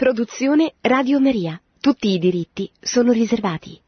[0.00, 1.60] Produzione Radio Maria.
[1.78, 3.78] Tutti i diritti sono riservati.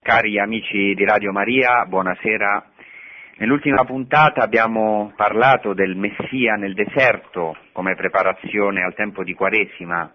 [0.00, 2.70] Cari amici di Radio Maria, buonasera.
[3.38, 10.14] Nell'ultima puntata abbiamo parlato del Messia nel deserto come preparazione al tempo di Quaresima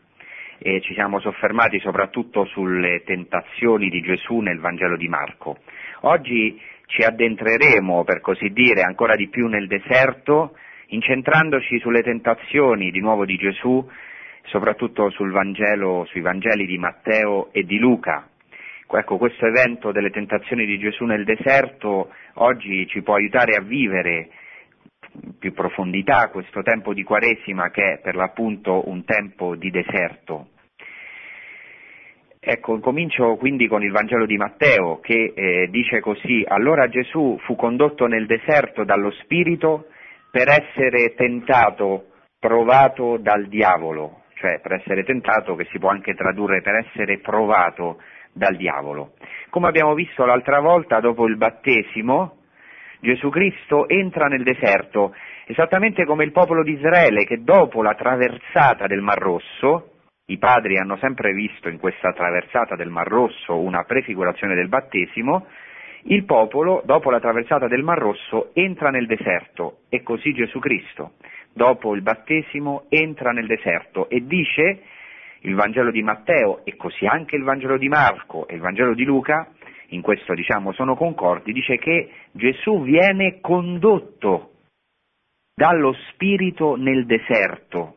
[0.58, 5.58] e ci siamo soffermati soprattutto sulle tentazioni di Gesù nel Vangelo di Marco.
[6.04, 10.56] Oggi ci addentreremo, per così dire, ancora di più nel deserto,
[10.86, 13.86] incentrandoci sulle tentazioni di nuovo di Gesù
[14.46, 18.28] soprattutto Vangelo, sui Vangeli di Matteo e di Luca.
[18.94, 24.30] Ecco, questo evento delle tentazioni di Gesù nel deserto oggi ci può aiutare a vivere
[25.24, 30.50] in più profondità questo tempo di Quaresima che è per l'appunto un tempo di deserto.
[32.38, 37.56] Ecco, comincio quindi con il Vangelo di Matteo che eh, dice così, allora Gesù fu
[37.56, 39.86] condotto nel deserto dallo Spirito
[40.30, 42.08] per essere tentato,
[42.40, 48.02] provato dal diavolo cioè per essere tentato, che si può anche tradurre per essere provato
[48.34, 49.14] dal diavolo.
[49.50, 52.38] Come abbiamo visto l'altra volta, dopo il battesimo,
[53.00, 55.14] Gesù Cristo entra nel deserto,
[55.46, 59.90] esattamente come il popolo di Israele che dopo la traversata del Mar Rosso,
[60.26, 65.46] i padri hanno sempre visto in questa traversata del Mar Rosso una prefigurazione del battesimo,
[66.06, 71.14] il popolo, dopo la traversata del Mar Rosso, entra nel deserto e così Gesù Cristo
[71.54, 74.82] dopo il battesimo, entra nel deserto e dice
[75.42, 79.04] il Vangelo di Matteo e così anche il Vangelo di Marco e il Vangelo di
[79.04, 79.50] Luca,
[79.88, 84.52] in questo diciamo sono concordi, dice che Gesù viene condotto
[85.54, 87.96] dallo Spirito nel deserto.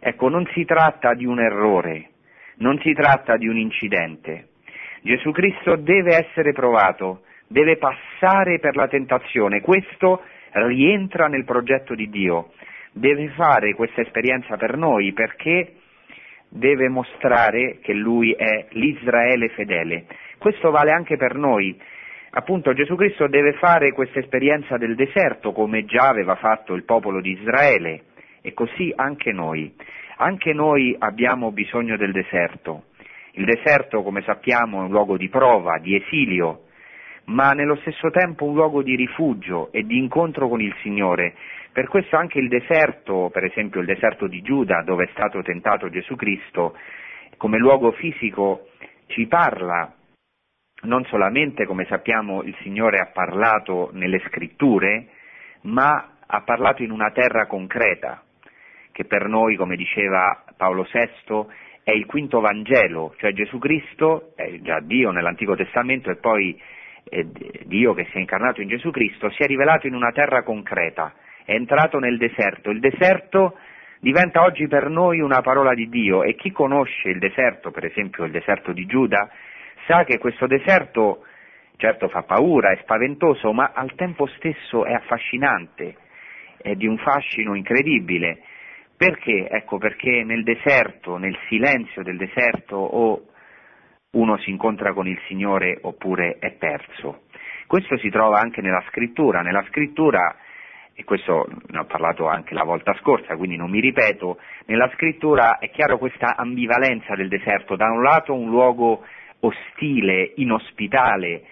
[0.00, 2.10] Ecco, non si tratta di un errore,
[2.56, 4.48] non si tratta di un incidente.
[5.02, 9.60] Gesù Cristo deve essere provato, deve passare per la tentazione.
[9.60, 10.22] Questo
[10.54, 12.52] rientra nel progetto di Dio,
[12.92, 15.74] deve fare questa esperienza per noi perché
[16.48, 20.06] deve mostrare che Lui è l'Israele fedele.
[20.38, 21.76] Questo vale anche per noi.
[22.30, 27.20] Appunto Gesù Cristo deve fare questa esperienza del deserto come già aveva fatto il popolo
[27.20, 28.04] di Israele
[28.40, 29.72] e così anche noi.
[30.16, 32.84] Anche noi abbiamo bisogno del deserto.
[33.32, 36.63] Il deserto, come sappiamo, è un luogo di prova, di esilio,
[37.26, 41.34] ma nello stesso tempo un luogo di rifugio e di incontro con il Signore.
[41.72, 45.88] Per questo anche il deserto, per esempio il deserto di Giuda, dove è stato tentato
[45.88, 46.76] Gesù Cristo,
[47.36, 48.68] come luogo fisico
[49.06, 49.92] ci parla
[50.82, 55.08] non solamente, come sappiamo, il Signore ha parlato nelle scritture,
[55.62, 58.22] ma ha parlato in una terra concreta,
[58.92, 61.46] che per noi, come diceva Paolo VI,
[61.82, 66.58] è il quinto Vangelo, cioè Gesù Cristo, è già Dio nell'Antico Testamento e poi
[67.64, 71.14] Dio che si è incarnato in Gesù Cristo, si è rivelato in una terra concreta,
[71.44, 72.70] è entrato nel deserto.
[72.70, 73.58] Il deserto
[74.00, 78.24] diventa oggi per noi una parola di Dio e chi conosce il deserto, per esempio
[78.24, 79.30] il deserto di Giuda,
[79.86, 81.24] sa che questo deserto
[81.76, 85.96] certo fa paura, è spaventoso, ma al tempo stesso è affascinante,
[86.56, 88.40] è di un fascino incredibile.
[88.96, 89.48] Perché?
[89.50, 93.26] Ecco perché nel deserto, nel silenzio del deserto o
[94.14, 97.22] uno si incontra con il Signore oppure è perso.
[97.66, 100.36] Questo si trova anche nella scrittura, nella scrittura,
[100.94, 105.58] e questo ne ho parlato anche la volta scorsa, quindi non mi ripeto, nella scrittura
[105.58, 109.04] è chiaro questa ambivalenza del deserto, da un lato un luogo
[109.40, 111.42] ostile, inospitale,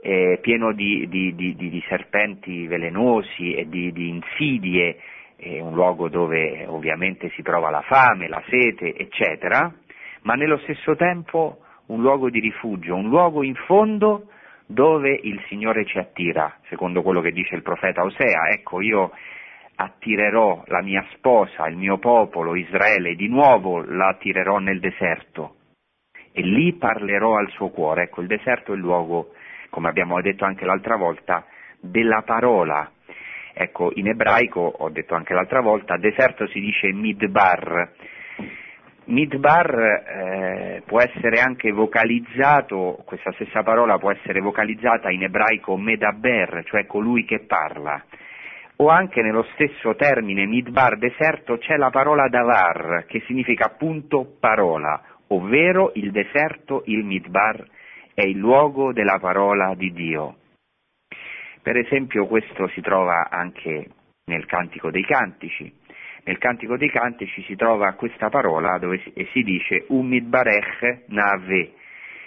[0.00, 4.98] eh, pieno di, di, di, di, serpenti velenosi e di, insidie,
[5.36, 9.72] eh, un luogo dove ovviamente si prova la fame, la sete, eccetera,
[10.22, 11.58] ma nello stesso tempo
[11.92, 14.28] un luogo di rifugio, un luogo in fondo
[14.66, 18.48] dove il Signore ci attira, secondo quello che dice il profeta Osea.
[18.50, 19.12] Ecco, io
[19.74, 25.56] attirerò la mia sposa, il mio popolo, Israele, di nuovo la attirerò nel deserto
[26.32, 28.04] e lì parlerò al suo cuore.
[28.04, 29.34] Ecco, il deserto è il luogo,
[29.68, 31.44] come abbiamo detto anche l'altra volta,
[31.78, 32.90] della parola.
[33.52, 37.92] Ecco, in ebraico, ho detto anche l'altra volta, deserto si dice midbar,
[39.04, 46.62] Midbar eh, può essere anche vocalizzato, questa stessa parola può essere vocalizzata in ebraico medaber,
[46.66, 48.00] cioè colui che parla,
[48.76, 55.02] o anche nello stesso termine midbar deserto c'è la parola davar, che significa appunto parola,
[55.28, 57.64] ovvero il deserto, il midbar,
[58.14, 60.36] è il luogo della parola di Dio.
[61.60, 63.88] Per esempio questo si trova anche
[64.26, 65.72] nel Cantico dei Cantici,
[66.24, 71.04] nel Cantico dei Cantici si trova questa parola dove si, e si dice Umid Barech
[71.06, 71.72] Nave,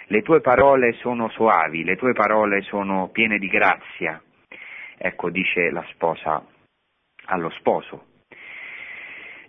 [0.07, 4.21] le tue parole sono soavi, le tue parole sono piene di grazia.
[4.97, 6.43] Ecco, dice la sposa
[7.25, 8.05] allo sposo.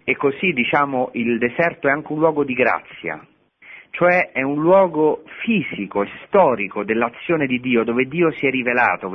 [0.05, 3.21] E così diciamo il deserto è anche un luogo di grazia,
[3.91, 9.11] cioè è un luogo fisico e storico dell'azione di Dio, dove Dio si è rivelato,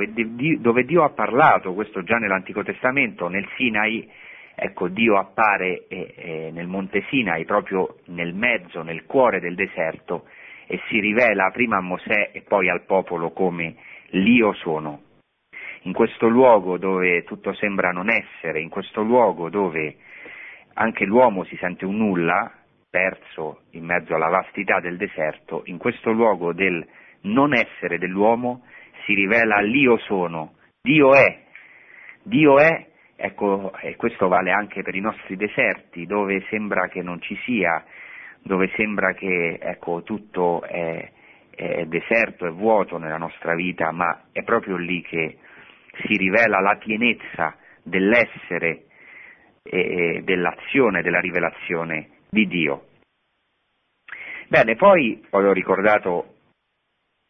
[0.58, 4.06] dove Dio ha parlato, questo già nell'Antico Testamento, nel Sinai,
[4.54, 10.26] ecco Dio appare eh, eh, nel Monte Sinai, proprio nel mezzo, nel cuore del deserto,
[10.66, 13.76] e si rivela prima a Mosè e poi al popolo come
[14.10, 15.02] l'Io sono.
[15.82, 19.96] In questo luogo dove tutto sembra non essere, in questo luogo dove
[20.74, 22.52] anche l'uomo si sente un nulla,
[22.88, 26.86] perso in mezzo alla vastità del deserto, in questo luogo del
[27.22, 28.64] non essere dell'uomo
[29.04, 31.40] si rivela l'Io sono, Dio è,
[32.22, 32.86] Dio è,
[33.16, 37.84] ecco, e questo vale anche per i nostri deserti, dove sembra che non ci sia,
[38.42, 41.10] dove sembra che ecco, tutto è,
[41.50, 45.38] è deserto, è vuoto nella nostra vita, ma è proprio lì che
[46.04, 48.84] si rivela la pienezza dell'essere
[49.62, 52.86] e dell'azione, della rivelazione di Dio.
[54.48, 56.34] Bene, poi ho ricordato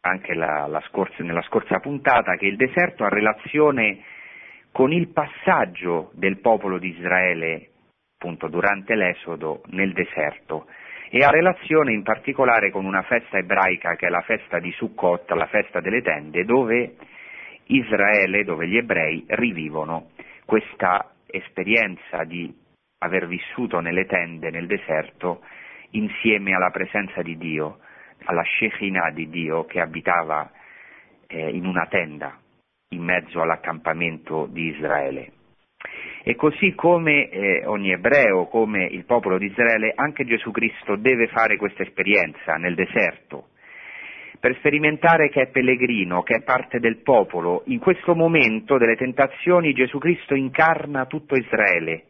[0.01, 4.03] anche la, la scorsa, nella scorsa puntata che il deserto ha relazione
[4.73, 7.69] con il passaggio del popolo di Israele
[8.17, 10.65] appunto durante l'esodo nel deserto.
[11.09, 15.29] E ha relazione in particolare con una festa ebraica che è la festa di Sukkot,
[15.31, 16.95] la festa delle tende, dove
[17.65, 20.09] Israele, dove gli ebrei rivivono
[20.45, 22.51] questa esperienza di
[22.97, 25.43] aver vissuto nelle tende nel deserto
[25.91, 27.77] insieme alla presenza di Dio,
[28.23, 30.49] alla Shekinah di Dio che abitava
[31.27, 32.39] eh, in una tenda
[32.93, 35.31] in mezzo all'accampamento di Israele.
[36.23, 41.27] E così come eh, ogni ebreo, come il popolo di Israele, anche Gesù Cristo deve
[41.27, 43.49] fare questa esperienza nel deserto,
[44.39, 47.63] per sperimentare che è pellegrino, che è parte del popolo.
[47.65, 52.03] In questo momento delle tentazioni Gesù Cristo incarna tutto Israele,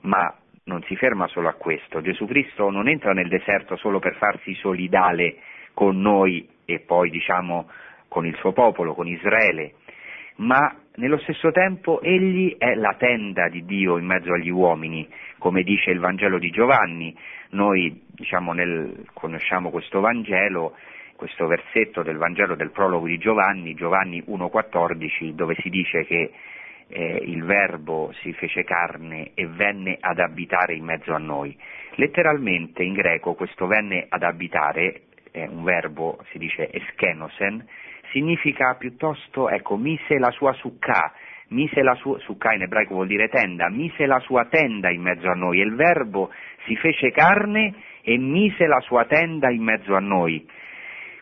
[0.00, 0.34] ma
[0.64, 2.00] non si ferma solo a questo.
[2.00, 5.36] Gesù Cristo non entra nel deserto solo per farsi solidale
[5.74, 7.68] con noi e poi diciamo
[8.08, 9.74] con il suo popolo, con Israele,
[10.36, 15.08] ma nello stesso tempo egli è la tenda di Dio in mezzo agli uomini,
[15.38, 17.16] come dice il Vangelo di Giovanni.
[17.50, 20.76] Noi diciamo, nel, conosciamo questo Vangelo
[21.16, 26.32] questo versetto del Vangelo del prologo di Giovanni, Giovanni 1,14, dove si dice che
[26.88, 31.56] eh, il Verbo si fece carne e venne ad abitare in mezzo a noi.
[31.94, 37.64] Letteralmente in greco questo venne ad abitare, è un verbo, si dice eschenosen,
[38.14, 41.12] significa piuttosto, ecco, mise la sua sukkah,
[41.48, 45.28] mise la sua, sukkah in ebraico vuol dire tenda, mise la sua tenda in mezzo
[45.28, 46.30] a noi, il verbo
[46.64, 50.46] si fece carne e mise la sua tenda in mezzo a noi.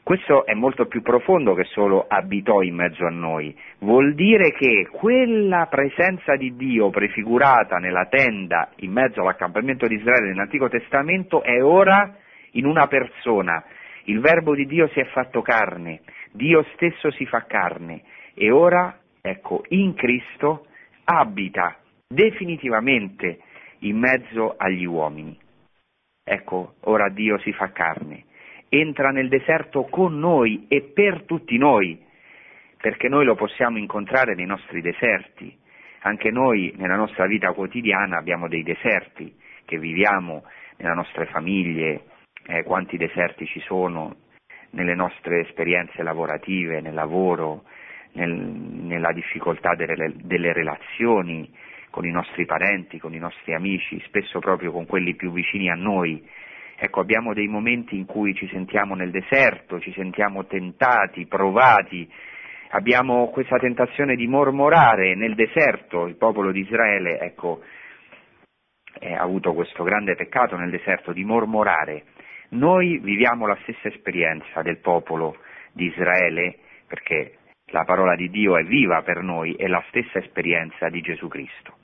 [0.04, 4.88] Questo è molto più profondo che solo abitò in mezzo a noi, vuol dire che
[4.90, 11.62] quella presenza di Dio prefigurata nella tenda in mezzo all'accampamento di Israele nell'Antico Testamento è
[11.62, 12.16] ora
[12.52, 13.64] in una persona.
[14.06, 16.00] Il verbo di Dio si è fatto carne,
[16.32, 18.02] Dio stesso si fa carne
[18.34, 20.66] e ora, ecco, in Cristo
[21.04, 23.40] abita definitivamente
[23.80, 25.38] in mezzo agli uomini.
[26.24, 28.24] Ecco, ora Dio si fa carne
[28.74, 32.00] entra nel deserto con noi e per tutti noi,
[32.78, 35.54] perché noi lo possiamo incontrare nei nostri deserti.
[36.04, 39.36] Anche noi nella nostra vita quotidiana abbiamo dei deserti
[39.66, 40.44] che viviamo
[40.78, 42.04] nelle nostre famiglie,
[42.46, 44.16] eh, quanti deserti ci sono
[44.72, 47.64] nelle nostre esperienze lavorative, nel lavoro,
[48.12, 51.50] nel, nella difficoltà delle, delle relazioni
[51.90, 55.74] con i nostri parenti, con i nostri amici, spesso proprio con quelli più vicini a
[55.74, 56.26] noi.
[56.76, 62.10] Ecco, abbiamo dei momenti in cui ci sentiamo nel deserto, ci sentiamo tentati, provati,
[62.70, 67.60] abbiamo questa tentazione di mormorare nel deserto, il popolo di Israele, ecco,
[68.98, 72.04] eh, ha avuto questo grande peccato nel deserto di mormorare.
[72.52, 75.36] Noi viviamo la stessa esperienza del popolo
[75.72, 77.38] di Israele, perché
[77.72, 81.76] la parola di Dio è viva per noi, è la stessa esperienza di Gesù Cristo.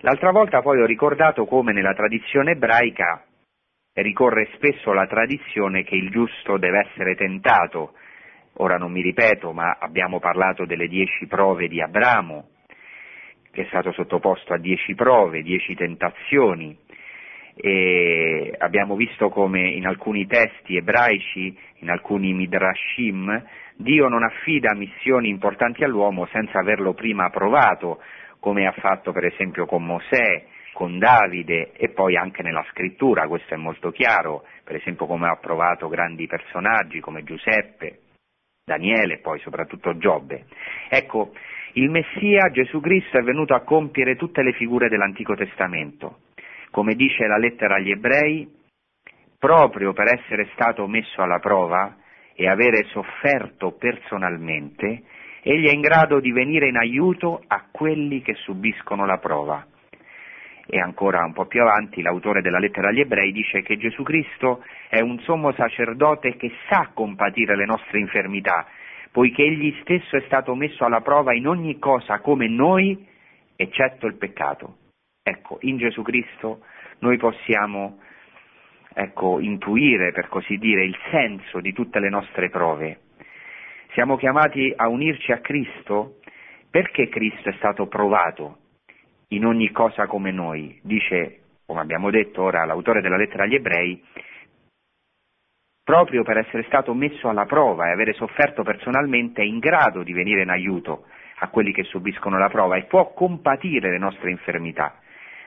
[0.00, 3.24] L'altra volta poi ho ricordato come nella tradizione ebraica
[3.94, 7.92] ricorre spesso la tradizione che il giusto deve essere tentato.
[8.54, 12.48] Ora non mi ripeto, ma abbiamo parlato delle dieci prove di Abramo,
[13.50, 16.76] che è stato sottoposto a dieci prove, dieci tentazioni.
[17.54, 23.44] E abbiamo visto come in alcuni testi ebraici, in alcuni midrashim,
[23.76, 28.00] Dio non affida missioni importanti all'uomo senza averlo prima provato,
[28.38, 33.54] come ha fatto per esempio con Mosè, con Davide e poi anche nella scrittura, questo
[33.54, 37.98] è molto chiaro, per esempio come ha provato grandi personaggi come Giuseppe,
[38.64, 40.46] Daniele e poi soprattutto Giobbe.
[40.88, 41.32] Ecco,
[41.74, 46.18] il Messia Gesù Cristo è venuto a compiere tutte le figure dell'Antico Testamento.
[46.72, 48.48] Come dice la lettera agli ebrei,
[49.38, 51.96] proprio per essere stato messo alla prova
[52.34, 55.02] e avere sofferto personalmente,
[55.42, 59.66] egli è in grado di venire in aiuto a quelli che subiscono la prova.
[60.66, 64.64] E ancora un po' più avanti l'autore della lettera agli ebrei dice che Gesù Cristo
[64.88, 68.66] è un sommo sacerdote che sa compatire le nostre infermità,
[69.10, 73.06] poiché egli stesso è stato messo alla prova in ogni cosa come noi,
[73.56, 74.76] eccetto il peccato.
[75.22, 76.64] Ecco, in Gesù Cristo
[76.98, 78.00] noi possiamo
[78.92, 83.00] ecco, intuire, per così dire, il senso di tutte le nostre prove.
[83.92, 86.18] Siamo chiamati a unirci a Cristo
[86.70, 88.58] perché Cristo è stato provato
[89.28, 90.80] in ogni cosa come noi.
[90.82, 94.02] Dice, come abbiamo detto ora l'autore della lettera agli ebrei,
[95.84, 100.12] proprio per essere stato messo alla prova e avere sofferto personalmente è in grado di
[100.12, 101.04] venire in aiuto
[101.38, 105.01] a quelli che subiscono la prova e può compatire le nostre infermità.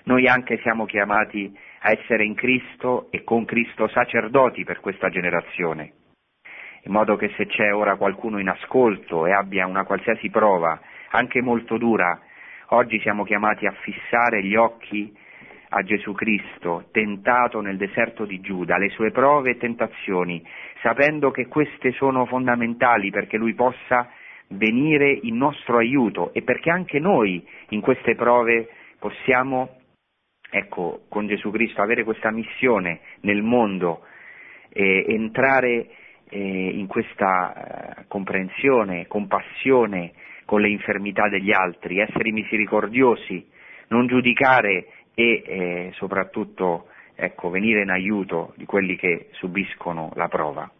[0.05, 5.93] Noi anche siamo chiamati a essere in Cristo e con Cristo sacerdoti per questa generazione,
[6.83, 11.41] in modo che se c'è ora qualcuno in ascolto e abbia una qualsiasi prova, anche
[11.41, 12.19] molto dura,
[12.69, 15.11] oggi siamo chiamati a fissare gli occhi
[15.69, 20.45] a Gesù Cristo, tentato nel deserto di Giuda, le sue prove e tentazioni,
[20.83, 24.07] sapendo che queste sono fondamentali perché Lui possa
[24.49, 28.69] venire in nostro aiuto e perché anche noi in queste prove
[28.99, 29.79] possiamo
[30.55, 34.05] ecco, con Gesù Cristo, avere questa missione nel mondo,
[34.69, 35.87] eh, entrare
[36.29, 40.13] eh, in questa eh, comprensione, compassione
[40.45, 43.45] con le infermità degli altri, essere misericordiosi,
[43.89, 50.71] non giudicare e eh, soprattutto ecco, venire in aiuto di quelli che subiscono la prova.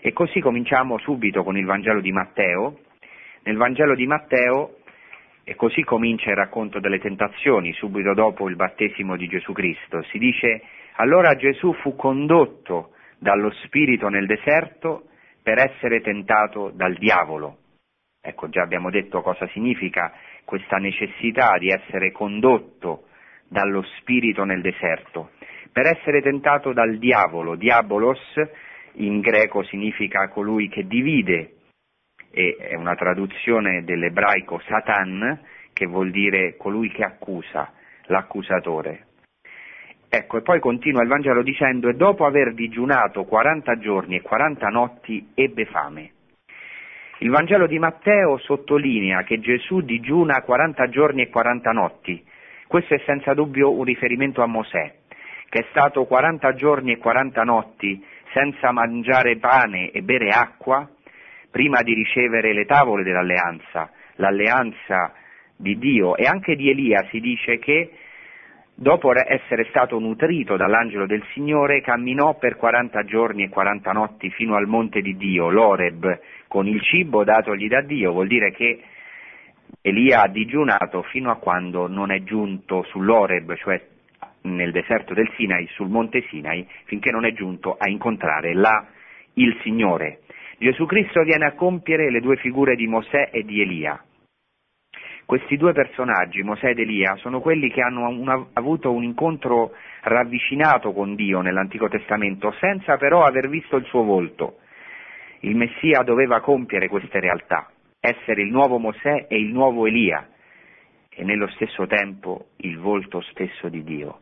[0.00, 2.78] E così cominciamo subito con il Vangelo di Matteo.
[3.42, 4.76] Nel Vangelo di Matteo
[5.50, 10.00] e così comincia il racconto delle tentazioni, subito dopo il battesimo di Gesù Cristo.
[10.04, 15.06] Si dice, allora Gesù fu condotto dallo Spirito nel deserto
[15.42, 17.56] per essere tentato dal diavolo.
[18.22, 20.12] Ecco, già abbiamo detto cosa significa
[20.44, 23.06] questa necessità di essere condotto
[23.48, 25.30] dallo Spirito nel deserto.
[25.72, 28.20] Per essere tentato dal diavolo, diabolos
[28.98, 31.54] in greco significa colui che divide
[32.30, 35.40] e è una traduzione dell'ebraico Satan,
[35.72, 37.72] che vuol dire colui che accusa,
[38.06, 39.06] l'accusatore.
[40.08, 44.66] Ecco, e poi continua il Vangelo dicendo, e dopo aver digiunato 40 giorni e 40
[44.68, 46.12] notti ebbe fame.
[47.18, 52.24] Il Vangelo di Matteo sottolinea che Gesù digiuna 40 giorni e 40 notti.
[52.66, 54.94] Questo è senza dubbio un riferimento a Mosè,
[55.48, 60.88] che è stato 40 giorni e 40 notti senza mangiare pane e bere acqua
[61.50, 65.12] prima di ricevere le tavole dell'alleanza, l'alleanza
[65.56, 67.90] di Dio e anche di Elia si dice che
[68.74, 74.54] dopo essere stato nutrito dall'angelo del Signore camminò per 40 giorni e 40 notti fino
[74.56, 78.80] al monte di Dio, l'Oreb, con il cibo datogli da Dio, vuol dire che
[79.82, 83.80] Elia ha digiunato fino a quando non è giunto sull'Oreb, cioè
[84.42, 88.86] nel deserto del Sinai, sul monte Sinai, finché non è giunto a incontrare là
[89.34, 90.20] il Signore.
[90.60, 93.98] Gesù Cristo viene a compiere le due figure di Mosè e di Elia.
[95.24, 100.92] Questi due personaggi, Mosè ed Elia, sono quelli che hanno una, avuto un incontro ravvicinato
[100.92, 104.58] con Dio nell'Antico Testamento, senza però aver visto il suo volto.
[105.40, 110.28] Il Messia doveva compiere queste realtà, essere il nuovo Mosè e il nuovo Elia,
[111.08, 114.18] e nello stesso tempo il volto stesso di Dio.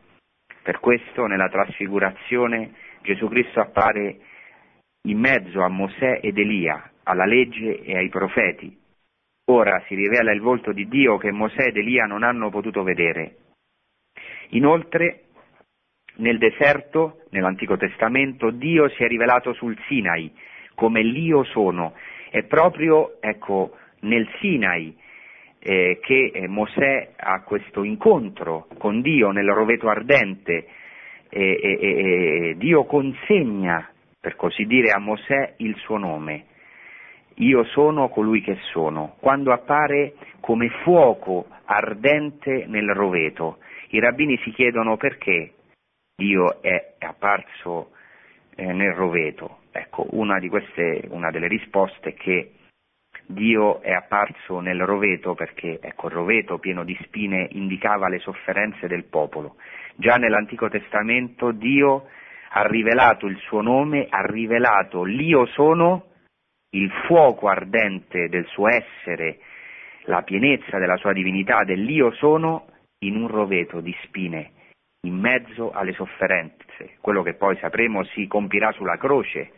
[0.63, 4.19] Per questo nella trasfigurazione Gesù Cristo appare
[5.03, 8.77] in mezzo a Mosè ed Elia, alla legge e ai profeti.
[9.45, 13.35] Ora si rivela il volto di Dio che Mosè ed Elia non hanno potuto vedere.
[14.49, 15.23] Inoltre,
[16.17, 20.31] nel deserto, nell'Antico Testamento, Dio si è rivelato sul Sinai
[20.75, 21.93] come l'Io sono.
[22.29, 24.95] È proprio, ecco, nel Sinai
[25.59, 30.67] eh, che Mosè ha questo incontro con Dio nel roveto ardente
[31.29, 36.45] e, e, e Dio consegna per così dire, a Mosè il suo nome.
[37.35, 43.59] Io sono colui che sono, quando appare come fuoco ardente nel roveto.
[43.89, 45.53] I rabbini si chiedono perché
[46.17, 47.91] Dio è apparso
[48.55, 49.59] eh, nel roveto.
[49.71, 52.51] Ecco, una, queste, una delle risposte è che
[53.25, 58.87] Dio è apparso nel roveto perché ecco, il roveto pieno di spine indicava le sofferenze
[58.87, 59.55] del popolo.
[59.95, 62.07] Già nell'Antico Testamento Dio
[62.49, 66.05] ha rivelato il suo nome, ha rivelato l'io sono,
[66.71, 69.39] il fuoco ardente del suo essere,
[70.03, 72.67] la pienezza della sua divinità, dell'io sono,
[72.99, 74.51] in un roveto di spine
[75.01, 79.51] in mezzo alle sofferenze, quello che poi sapremo si compirà sulla croce.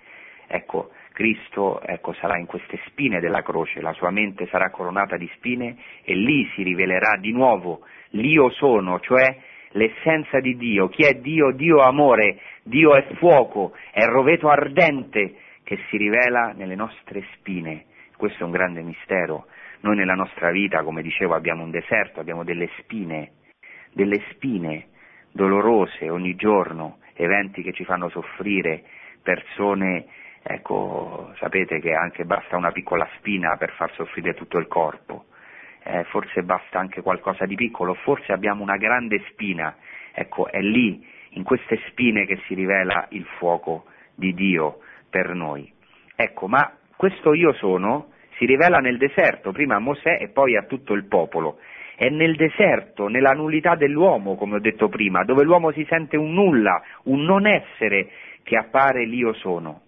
[0.48, 5.29] Ecco, Cristo ecco, sarà in queste spine della croce, la sua mente sarà coronata di
[5.36, 9.36] spine e lì si rivelerà di nuovo l'io sono, cioè
[9.71, 10.87] l'essenza di Dio.
[10.89, 11.51] Chi è Dio?
[11.51, 17.85] Dio è amore, Dio è fuoco, è roveto ardente che si rivela nelle nostre spine.
[18.17, 19.45] Questo è un grande mistero.
[19.81, 23.31] Noi nella nostra vita, come dicevo, abbiamo un deserto, abbiamo delle spine,
[23.93, 24.87] delle spine
[25.31, 28.83] dolorose ogni giorno, eventi che ci fanno soffrire,
[29.23, 30.05] persone,
[30.43, 35.25] ecco, sapete che anche basta una piccola spina per far soffrire tutto il corpo,
[35.83, 39.75] eh, forse basta anche qualcosa di piccolo, forse abbiamo una grande spina,
[40.11, 43.85] ecco, è lì, in queste spine che si rivela il fuoco
[44.15, 45.71] di Dio per noi.
[46.15, 50.63] Ecco, ma questo io sono si rivela nel deserto, prima a Mosè e poi a
[50.63, 51.59] tutto il popolo.
[51.95, 56.33] È nel deserto, nella nullità dell'uomo, come ho detto prima, dove l'uomo si sente un
[56.33, 58.09] nulla, un non essere,
[58.41, 59.81] che appare l'io sono.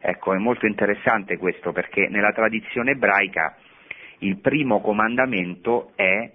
[0.00, 3.56] Ecco, è molto interessante questo perché nella tradizione ebraica
[4.20, 6.30] il primo comandamento è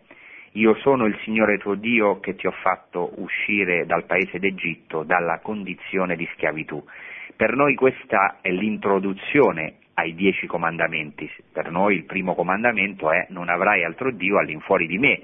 [0.56, 5.40] io sono il Signore tuo Dio che ti ho fatto uscire dal paese d'Egitto, dalla
[5.40, 6.84] condizione di schiavitù.
[7.36, 11.30] Per noi questa è l'introduzione ai dieci comandamenti.
[11.52, 15.22] Per noi il primo comandamento è non avrai altro Dio all'infuori di me.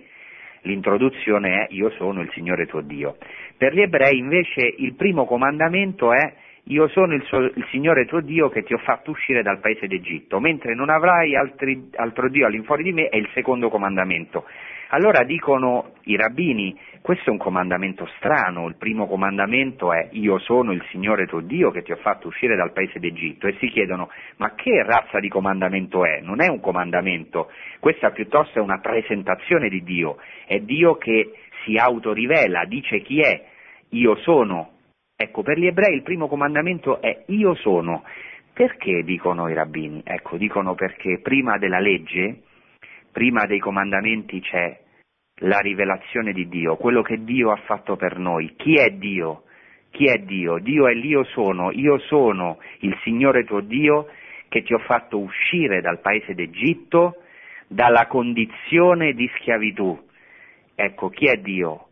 [0.61, 3.17] L'introduzione è io sono il Signore tuo Dio.
[3.55, 6.33] Per gli ebrei invece il primo comandamento è
[6.69, 9.87] io sono il, so, il, Signore tuo Dio che ti ho fatto uscire dal paese
[9.87, 14.45] d'Egitto, mentre non avrai altri, altro Dio all'infuori di me è il secondo comandamento.
[14.91, 20.71] Allora dicono i rabbini, questo è un comandamento strano, il primo comandamento è io sono
[20.71, 24.09] il Signore tuo Dio che ti ho fatto uscire dal paese d'Egitto e si chiedono
[24.37, 26.21] ma che razza di comandamento è?
[26.21, 31.33] Non è un comandamento, questa piuttosto è una presentazione di Dio, è Dio che
[31.63, 33.43] si autorivela, dice chi è,
[33.89, 34.77] io sono.
[35.21, 38.03] Ecco, per gli ebrei il primo comandamento è io sono.
[38.53, 40.01] Perché dicono i rabbini?
[40.05, 42.43] Ecco, dicono perché prima della legge
[43.11, 44.79] prima dei comandamenti c'è
[45.41, 48.55] la rivelazione di Dio, quello che Dio ha fatto per noi.
[48.55, 49.43] Chi è Dio?
[49.91, 50.57] Chi è Dio?
[50.59, 54.07] Dio è l'io sono, io sono il Signore tuo Dio
[54.47, 57.23] che ti ho fatto uscire dal paese d'Egitto,
[57.67, 59.97] dalla condizione di schiavitù.
[60.75, 61.87] Ecco, chi è Dio?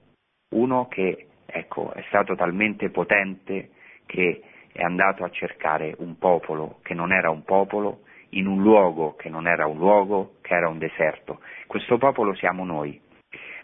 [0.56, 3.71] Uno che ecco, è stato talmente potente
[4.05, 9.15] che è andato a cercare un popolo che non era un popolo, in un luogo
[9.15, 11.39] che non era un luogo, che era un deserto.
[11.65, 12.99] Questo popolo siamo noi.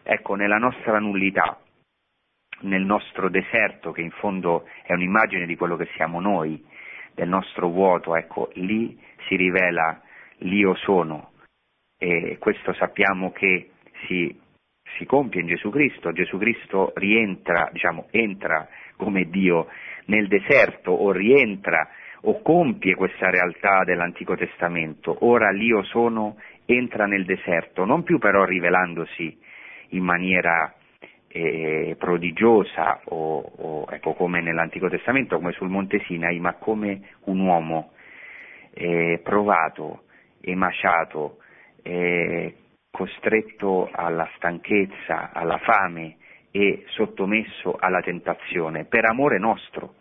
[0.02, 1.60] Ecco, nella nostra nullità,
[2.62, 6.66] nel nostro deserto, che in fondo è un'immagine di quello che siamo noi,
[7.14, 10.02] del nostro vuoto, ecco, lì si rivela
[10.40, 11.32] l'io sono.
[11.98, 13.72] E questo sappiamo che
[14.06, 14.42] si,
[14.98, 16.12] si compie in Gesù Cristo.
[16.12, 19.68] Gesù Cristo rientra, diciamo, entra come Dio
[20.06, 21.90] nel deserto o rientra
[22.26, 25.26] o compie questa realtà dell'Antico Testamento.
[25.26, 29.38] Ora l'io sono entra nel deserto, non più però rivelandosi
[29.90, 30.74] in maniera
[31.28, 37.40] eh, prodigiosa o, o ecco, come nell'Antico Testamento, come sul Monte Sinai, ma come un
[37.40, 37.92] uomo
[38.74, 40.04] eh, provato,
[40.42, 41.40] emaciato,
[41.82, 42.56] eh,
[42.96, 46.18] costretto alla stanchezza, alla fame
[46.52, 49.96] e sottomesso alla tentazione, per amore nostro.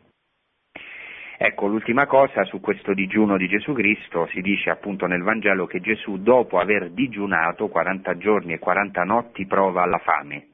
[1.38, 5.80] Ecco, l'ultima cosa su questo digiuno di Gesù Cristo si dice appunto nel Vangelo che
[5.80, 10.48] Gesù dopo aver digiunato 40 giorni e 40 notti prova la fame.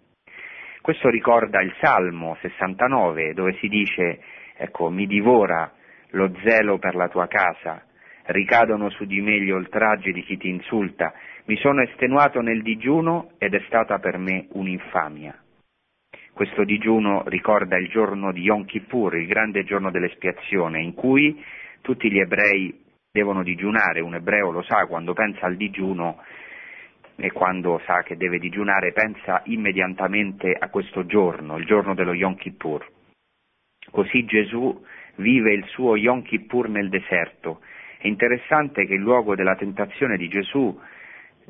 [0.81, 4.21] Questo ricorda il Salmo 69 dove si dice,
[4.57, 5.73] ecco, mi divora
[6.11, 7.83] lo zelo per la tua casa,
[8.29, 11.13] ricadono su di me gli oltraggi di chi ti insulta,
[11.45, 15.35] mi sono estenuato nel digiuno ed è stata per me un'infamia.
[16.33, 21.43] Questo digiuno ricorda il giorno di Yom Kippur, il grande giorno dell'espiazione, in cui
[21.81, 26.23] tutti gli ebrei devono digiunare, un ebreo lo sa, quando pensa al digiuno
[27.17, 32.37] e quando sa che deve digiunare pensa immediatamente a questo giorno, il giorno dello Yom
[32.37, 32.87] Kippur.
[33.91, 34.85] Così Gesù
[35.17, 37.61] vive il suo Yom Kippur nel deserto.
[38.01, 40.79] È interessante che il luogo della tentazione di Gesù,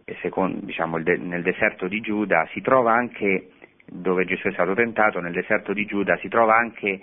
[0.05, 3.51] eh, secondo, diciamo, nel deserto di Giuda, si trova anche
[3.85, 7.01] dove Gesù è stato tentato, nel deserto di Giuda, si trova anche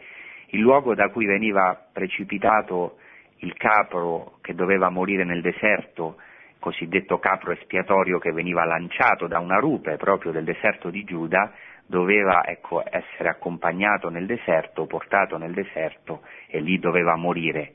[0.47, 2.97] il luogo da cui veniva precipitato
[3.39, 6.17] il capro che doveva morire nel deserto,
[6.57, 11.53] cosiddetto capro espiatorio che veniva lanciato da una rupe proprio del deserto di Giuda,
[11.85, 17.73] doveva ecco, essere accompagnato nel deserto, portato nel deserto e lì doveva morire.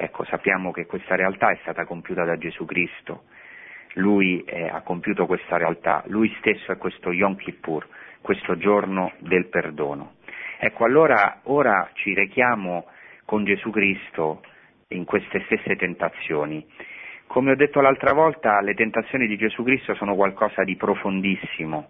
[0.00, 3.24] Ecco, sappiamo che questa realtà è stata compiuta da Gesù Cristo.
[3.94, 7.84] Lui eh, ha compiuto questa realtà, lui stesso è questo Yom Kippur,
[8.20, 10.14] questo giorno del perdono.
[10.60, 12.86] Ecco, allora ora ci rechiamo
[13.24, 14.42] con Gesù Cristo
[14.90, 16.64] in queste stesse tentazioni.
[17.26, 21.88] Come ho detto l'altra volta, le tentazioni di Gesù Cristo sono qualcosa di profondissimo.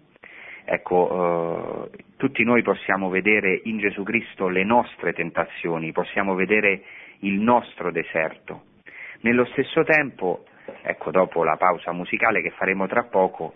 [0.65, 6.81] Ecco, eh, tutti noi possiamo vedere in Gesù Cristo le nostre tentazioni, possiamo vedere
[7.19, 8.63] il nostro deserto.
[9.21, 10.45] Nello stesso tempo,
[10.81, 13.53] ecco, dopo la pausa musicale che faremo tra poco,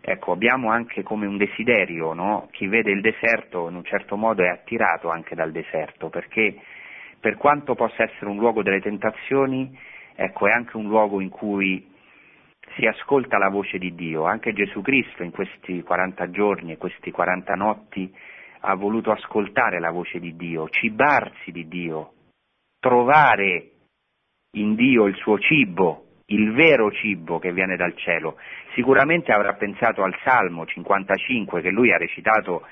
[0.00, 2.48] ecco, abbiamo anche come un desiderio, no?
[2.50, 6.56] Chi vede il deserto in un certo modo è attirato anche dal deserto, perché
[7.18, 9.78] per quanto possa essere un luogo delle tentazioni,
[10.14, 11.88] ecco, è anche un luogo in cui
[12.76, 14.24] si ascolta la voce di Dio.
[14.24, 18.14] Anche Gesù Cristo in questi 40 giorni e questi 40 notti
[18.60, 22.12] ha voluto ascoltare la voce di Dio, cibarsi di Dio,
[22.80, 23.70] trovare
[24.56, 28.36] in Dio il suo cibo, il vero cibo che viene dal cielo.
[28.74, 32.66] Sicuramente avrà pensato al Salmo 55 che lui ha recitato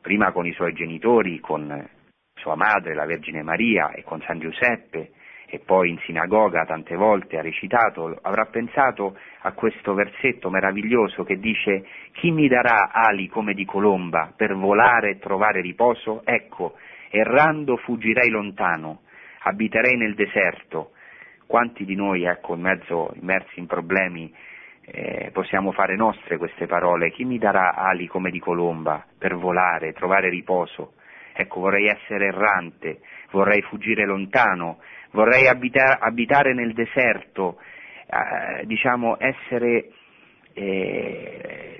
[0.00, 1.86] prima con i suoi genitori, con
[2.34, 5.10] sua madre, la Vergine Maria e con San Giuseppe
[5.50, 11.38] e poi in sinagoga tante volte ha recitato, avrà pensato a questo versetto meraviglioso che
[11.38, 16.20] dice chi mi darà ali come di colomba per volare e trovare riposo?
[16.24, 16.76] Ecco,
[17.10, 19.00] errando fuggirei lontano,
[19.42, 20.92] abiterei nel deserto.
[21.46, 24.32] Quanti di noi, ecco, in mezzo, immersi in problemi,
[24.84, 27.10] eh, possiamo fare nostre queste parole?
[27.10, 30.94] Chi mi darà ali come di colomba per volare, trovare riposo?
[31.32, 34.78] Ecco, vorrei essere errante, vorrei fuggire lontano,
[35.12, 37.60] vorrei abita- abitare nel deserto,
[38.06, 39.90] eh, diciamo essere,
[40.54, 41.77] eh,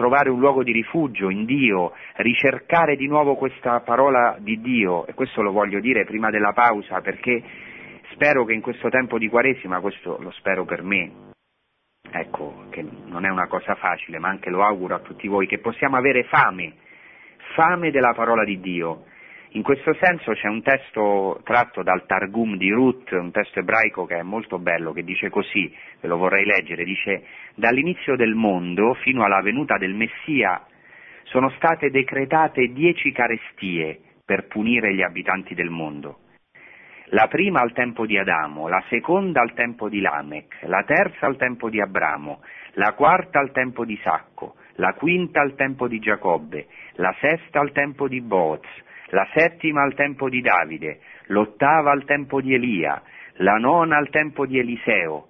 [0.00, 5.12] trovare un luogo di rifugio in Dio, ricercare di nuovo questa parola di Dio, e
[5.12, 7.42] questo lo voglio dire prima della pausa perché
[8.12, 11.32] spero che in questo tempo di Quaresima, questo lo spero per me,
[12.10, 15.58] ecco, che non è una cosa facile, ma anche lo auguro a tutti voi, che
[15.58, 16.72] possiamo avere fame
[17.54, 19.04] fame della parola di Dio.
[19.54, 24.18] In questo senso c'è un testo tratto dal Targum di Ruth, un testo ebraico che
[24.18, 27.24] è molto bello, che dice così, ve lo vorrei leggere, dice
[27.56, 30.64] dall'inizio del mondo fino alla venuta del Messia
[31.24, 36.18] sono state decretate dieci carestie per punire gli abitanti del mondo.
[37.06, 41.36] La prima al tempo di Adamo, la seconda al tempo di Lamech, la terza al
[41.36, 42.40] tempo di Abramo,
[42.74, 47.72] la quarta al tempo di Sacco, la quinta al tempo di Giacobbe, la sesta al
[47.72, 48.62] tempo di Boaz,
[49.10, 53.02] la settima al tempo di Davide, l'ottava al tempo di Elia,
[53.34, 55.28] la nona al tempo di Eliseo,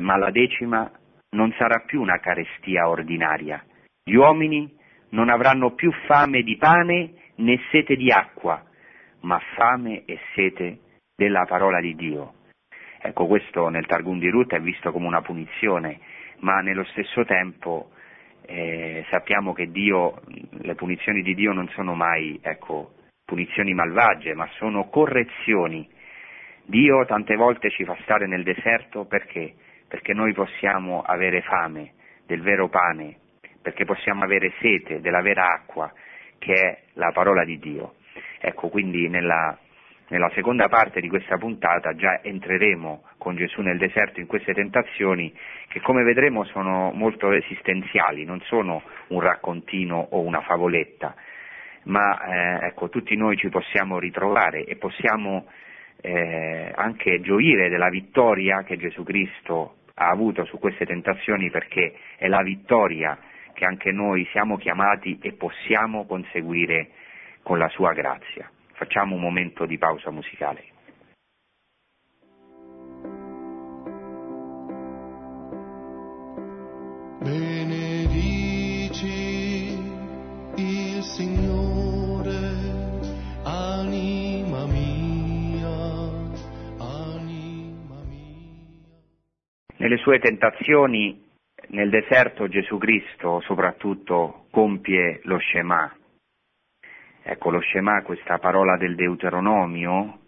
[0.00, 0.90] ma la decima
[1.30, 3.64] non sarà più una carestia ordinaria.
[4.02, 4.76] Gli uomini
[5.10, 8.62] non avranno più fame di pane né sete di acqua,
[9.20, 10.78] ma fame e sete
[11.14, 12.34] della parola di Dio.
[13.02, 16.00] Ecco, questo nel Targum di Ruth è visto come una punizione,
[16.40, 17.90] ma nello stesso tempo
[18.50, 20.22] eh, sappiamo che Dio,
[20.62, 25.88] le punizioni di Dio non sono mai ecco, punizioni malvagie, ma sono correzioni.
[26.64, 29.54] Dio tante volte ci fa stare nel deserto perché?
[29.86, 31.92] Perché noi possiamo avere fame
[32.26, 33.18] del vero pane,
[33.62, 35.92] perché possiamo avere sete della vera acqua,
[36.38, 37.94] che è la parola di Dio.
[38.40, 39.56] Ecco, quindi nella
[40.10, 45.32] nella seconda parte di questa puntata già entreremo con Gesù nel deserto in queste tentazioni
[45.68, 51.14] che come vedremo sono molto esistenziali, non sono un raccontino o una favoletta,
[51.84, 55.46] ma eh, ecco, tutti noi ci possiamo ritrovare e possiamo
[56.00, 62.26] eh, anche gioire della vittoria che Gesù Cristo ha avuto su queste tentazioni perché è
[62.26, 63.16] la vittoria
[63.52, 66.88] che anche noi siamo chiamati e possiamo conseguire
[67.42, 68.50] con la sua grazia.
[68.80, 70.64] Facciamo un momento di pausa musicale.
[77.18, 78.16] Benedici
[80.56, 82.38] il Signore,
[83.44, 85.68] anima mia,
[86.78, 88.88] anima mia.
[89.76, 91.22] Nelle sue tentazioni
[91.68, 95.94] nel deserto Gesù Cristo soprattutto compie lo Shema,
[97.30, 100.18] Ecco lo Shema, questa parola del Deuteronomio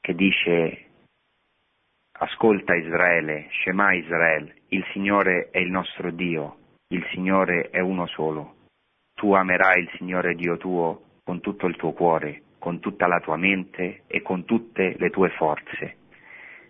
[0.00, 0.86] che dice
[2.10, 6.56] ascolta Israele, Shema Israele, il Signore è il nostro Dio,
[6.88, 8.56] il Signore è uno solo.
[9.14, 13.36] Tu amerai il Signore Dio tuo con tutto il tuo cuore, con tutta la tua
[13.36, 15.98] mente e con tutte le tue forze.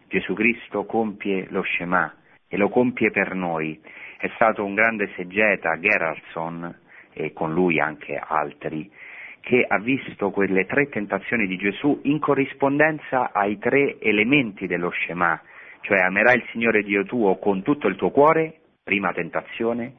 [0.08, 2.14] Gesù Cristo compie lo Shema
[2.46, 3.80] e lo compie per noi.
[4.18, 6.80] È stato un grande segeta, Gerardson,
[7.14, 8.92] e con lui anche altri,
[9.40, 15.40] che ha visto quelle tre tentazioni di Gesù in corrispondenza ai tre elementi dello Shema,
[15.82, 19.94] cioè amerai il Signore Dio tuo con tutto il tuo cuore, prima tentazione,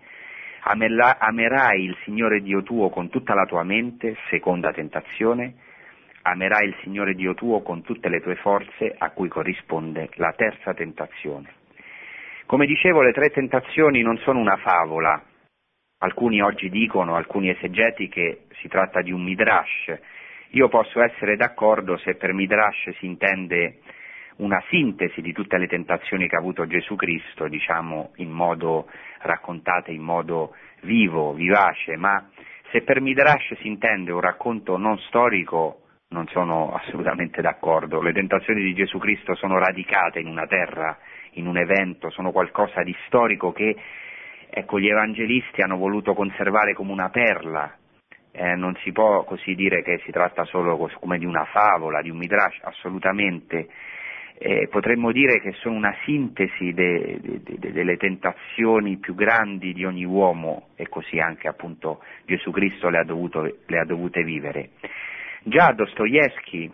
[0.61, 5.55] amerai il Signore Dio tuo con tutta la tua mente, seconda tentazione,
[6.23, 10.73] amerai il Signore Dio tuo con tutte le tue forze, a cui corrisponde la terza
[10.73, 11.53] tentazione.
[12.45, 15.23] Come dicevo, le tre tentazioni non sono una favola.
[16.01, 19.99] Alcuni oggi dicono, alcuni esegeti, che si tratta di un midrash.
[20.51, 23.79] Io posso essere d'accordo se per midrash si intende
[24.37, 28.89] una sintesi di tutte le tentazioni che ha avuto Gesù Cristo, diciamo in modo
[29.23, 32.29] raccontate in modo vivo, vivace, ma
[32.71, 38.01] se per Midrash si intende un racconto non storico, non sono assolutamente d'accordo.
[38.01, 40.97] Le tentazioni di Gesù Cristo sono radicate in una terra,
[41.31, 43.75] in un evento, sono qualcosa di storico che
[44.49, 47.73] ecco, gli evangelisti hanno voluto conservare come una perla.
[48.31, 52.09] Eh, non si può così dire che si tratta solo come di una favola, di
[52.09, 53.67] un midrash, assolutamente
[54.41, 59.83] eh, potremmo dire che sono una sintesi de, de, de, delle tentazioni più grandi di
[59.83, 64.69] ogni uomo e così anche appunto Gesù Cristo le ha, dovuto, le ha dovute vivere.
[65.43, 66.71] Già Dostoevsky,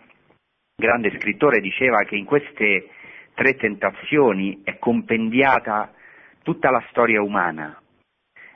[0.76, 2.88] grande scrittore, diceva che in queste
[3.34, 5.92] tre tentazioni è compendiata
[6.46, 7.76] tutta la storia umana.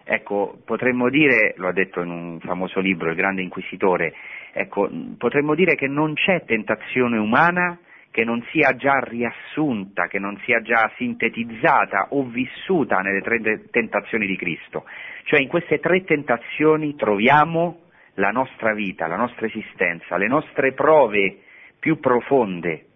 [0.05, 4.14] Ecco, potremmo dire, lo ha detto in un famoso libro, Il Grande Inquisitore,
[4.53, 7.76] ecco, potremmo dire che non c'è tentazione umana
[8.12, 14.26] che non sia già riassunta, che non sia già sintetizzata o vissuta nelle tre tentazioni
[14.26, 14.85] di Cristo.
[15.24, 21.38] Cioè in queste tre tentazioni troviamo la nostra vita, la nostra esistenza, le nostre prove
[21.81, 22.87] più profonde.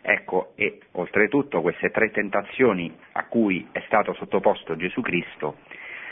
[0.00, 5.56] Ecco, e oltretutto queste tre tentazioni a cui è stato sottoposto Gesù Cristo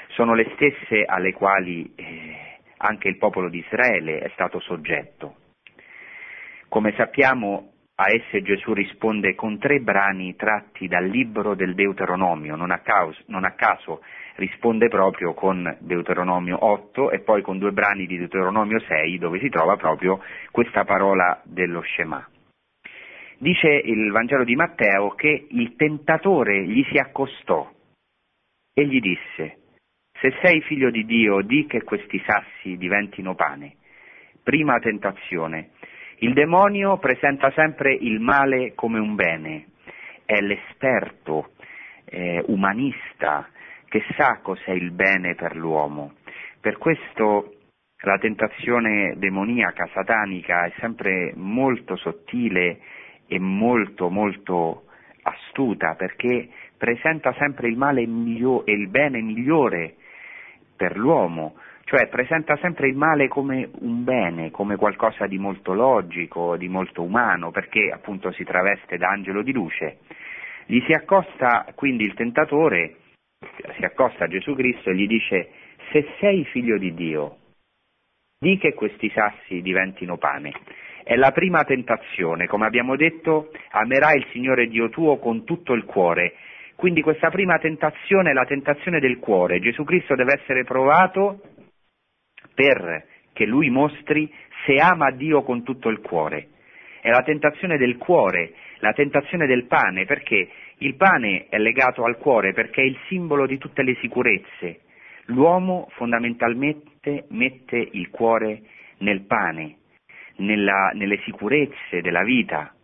[0.09, 5.37] sono le stesse alle quali eh, anche il popolo di Israele è stato soggetto.
[6.68, 12.70] Come sappiamo, a esse Gesù risponde con tre brani tratti dal libro del Deuteronomio, non
[12.70, 14.03] a, caso, non a caso
[14.37, 19.49] risponde proprio con Deuteronomio 8 e poi con due brani di Deuteronomio 6 dove si
[19.49, 20.20] trova proprio
[20.51, 22.29] questa parola dello Shema.
[23.38, 27.70] Dice il Vangelo di Matteo che il tentatore gli si accostò
[28.72, 29.59] e gli disse,
[30.18, 33.77] se sei figlio di Dio, di che questi sassi diventino pane.
[34.42, 35.70] Prima tentazione.
[36.18, 39.66] Il demonio presenta sempre il male come un bene,
[40.25, 41.51] è l'esperto
[42.07, 43.49] eh, umanista
[43.88, 46.14] che sa cos'è il bene per l'uomo.
[46.59, 47.57] Per questo
[48.03, 52.81] la tentazione demoniaca, satanica, è sempre molto sottile
[53.26, 54.84] e molto, molto
[55.22, 59.94] astuta, perché presenta sempre il male e il bene migliore
[60.76, 66.56] per l'uomo, cioè presenta sempre il male come un bene, come qualcosa di molto logico,
[66.56, 69.98] di molto umano, perché appunto si traveste da angelo di luce.
[70.66, 72.96] Gli si accosta quindi il tentatore,
[73.76, 75.50] si accosta a Gesù Cristo e gli dice
[75.92, 77.36] se sei figlio di Dio,
[78.38, 80.52] di che questi sassi diventino pane.
[81.09, 85.85] È la prima tentazione, come abbiamo detto, amerai il Signore Dio tuo con tutto il
[85.85, 86.35] cuore.
[86.75, 89.61] Quindi questa prima tentazione è la tentazione del cuore.
[89.61, 91.42] Gesù Cristo deve essere provato
[92.53, 94.29] perché lui mostri
[94.64, 96.49] se ama Dio con tutto il cuore.
[97.01, 102.16] È la tentazione del cuore, la tentazione del pane, perché il pane è legato al
[102.16, 104.81] cuore, perché è il simbolo di tutte le sicurezze.
[105.27, 108.62] L'uomo fondamentalmente mette il cuore
[108.99, 109.77] nel pane,
[110.37, 112.75] nella, nelle sicurezze della vita.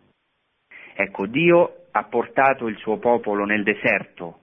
[0.95, 4.39] Ecco, Dio ha portato il suo popolo nel deserto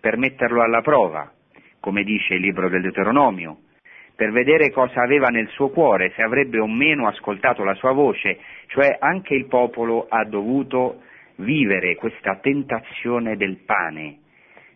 [0.00, 1.30] per metterlo alla prova,
[1.78, 3.58] come dice il libro del Deuteronomio,
[4.14, 8.38] per vedere cosa aveva nel suo cuore, se avrebbe o meno ascoltato la sua voce,
[8.66, 11.02] cioè anche il popolo ha dovuto
[11.36, 14.18] vivere questa tentazione del pane,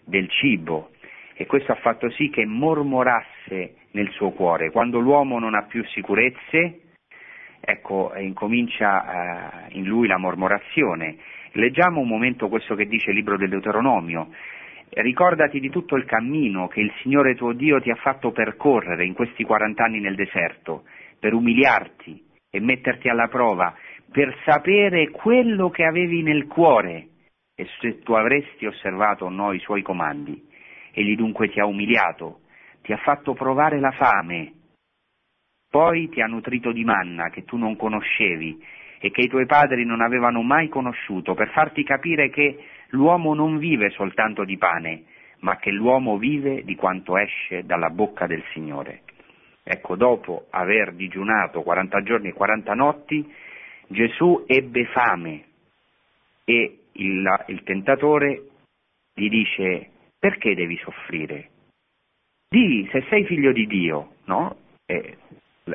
[0.05, 0.93] del cibo,
[1.35, 4.71] e questo ha fatto sì che mormorasse nel suo cuore.
[4.71, 6.81] Quando l'uomo non ha più sicurezze,
[7.65, 11.17] ecco, incomincia eh, in lui la mormorazione.
[11.53, 14.29] Leggiamo un momento questo che dice il libro del Deuteronomio.
[14.91, 19.15] Ricordati di tutto il cammino che il Signore tuo Dio ti ha fatto percorrere in
[19.15, 20.85] questi 40 anni nel deserto,
[21.19, 23.75] per umiliarti e metterti alla prova,
[24.13, 27.09] per sapere quello che avevi nel cuore
[27.57, 30.41] e se tu avresti osservato o no i suoi comandi.
[30.93, 32.41] Egli dunque ti ha umiliato,
[32.83, 34.53] ti ha fatto provare la fame,
[35.75, 38.63] poi ti ha nutrito di manna che tu non conoscevi
[39.01, 43.59] e che i tuoi padri non avevano mai conosciuto, per farti capire che l'uomo non
[43.59, 45.03] vive soltanto di pane,
[45.41, 49.01] ma che l'uomo vive di quanto esce dalla bocca del Signore.
[49.65, 53.35] Ecco, dopo aver digiunato 40 giorni e 40 notti,
[53.89, 55.45] Gesù ebbe fame
[56.45, 58.43] e il, il tentatore
[59.13, 61.49] gli dice perché devi soffrire?
[62.49, 64.57] di se sei figlio di Dio, no?
[64.87, 65.17] E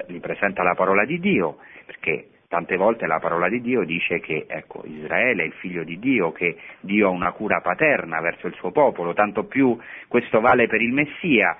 [0.07, 4.45] gli presenta la parola di Dio, perché tante volte la parola di Dio dice che
[4.47, 8.55] ecco, Israele è il figlio di Dio, che Dio ha una cura paterna verso il
[8.55, 11.57] suo popolo, tanto più questo vale per il Messia.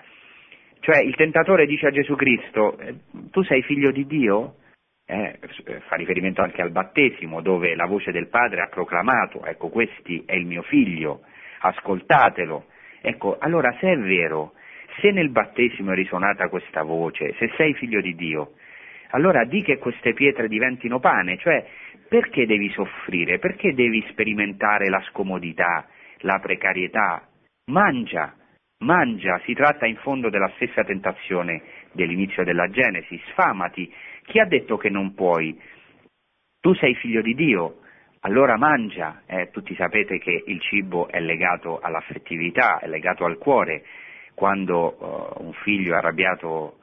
[0.79, 2.95] Cioè il tentatore dice a Gesù Cristo, eh,
[3.31, 4.55] tu sei figlio di Dio?
[5.05, 5.39] Eh,
[5.87, 10.35] fa riferimento anche al battesimo, dove la voce del Padre ha proclamato, ecco, questo è
[10.35, 11.21] il mio figlio,
[11.61, 12.65] ascoltatelo.
[13.01, 14.53] Ecco, allora se è vero,
[14.99, 18.53] se nel battesimo è risonata questa voce, se sei figlio di Dio,
[19.11, 21.65] allora di che queste pietre diventino pane, cioè
[22.07, 25.87] perché devi soffrire, perché devi sperimentare la scomodità,
[26.19, 27.27] la precarietà?
[27.71, 28.33] Mangia,
[28.79, 33.91] mangia, si tratta in fondo della stessa tentazione dell'inizio della Genesi, sfamati,
[34.23, 35.59] chi ha detto che non puoi?
[36.59, 37.79] Tu sei figlio di Dio,
[38.21, 39.21] allora mangia.
[39.25, 43.83] Eh, tutti sapete che il cibo è legato all'affettività, è legato al cuore.
[44.39, 46.77] Quando uh, un figlio arrabbiato,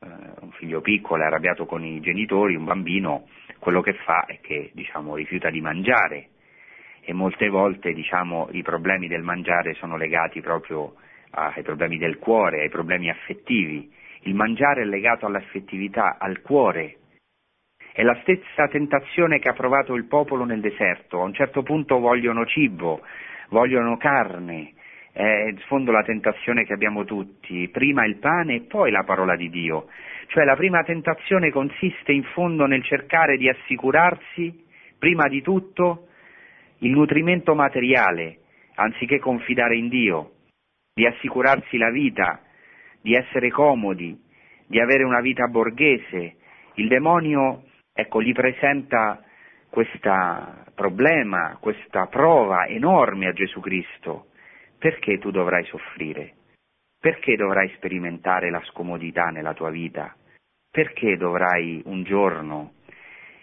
[0.00, 3.28] uh, un figlio piccolo è arrabbiato con i genitori, un bambino,
[3.60, 6.30] quello che fa è che diciamo, rifiuta di mangiare.
[7.00, 10.96] E molte volte diciamo, i problemi del mangiare sono legati proprio
[11.30, 13.88] ai problemi del cuore, ai problemi affettivi.
[14.22, 16.96] Il mangiare è legato all'affettività, al cuore.
[17.92, 21.20] È la stessa tentazione che ha provato il popolo nel deserto.
[21.20, 23.02] A un certo punto vogliono cibo,
[23.50, 24.72] vogliono carne.
[25.18, 27.66] È in fondo la tentazione che abbiamo tutti.
[27.70, 29.88] Prima il pane e poi la parola di Dio.
[30.28, 34.64] Cioè la prima tentazione consiste in fondo nel cercare di assicurarsi,
[34.96, 36.06] prima di tutto,
[36.78, 38.42] il nutrimento materiale,
[38.76, 40.34] anziché confidare in Dio,
[40.94, 42.40] di assicurarsi la vita,
[43.02, 44.16] di essere comodi,
[44.68, 46.36] di avere una vita borghese.
[46.74, 49.20] Il demonio, ecco, gli presenta
[49.68, 50.12] questo
[50.76, 54.27] problema, questa prova enorme a Gesù Cristo.
[54.78, 56.34] Perché tu dovrai soffrire?
[57.00, 60.14] Perché dovrai sperimentare la scomodità nella tua vita?
[60.70, 62.74] Perché dovrai un giorno,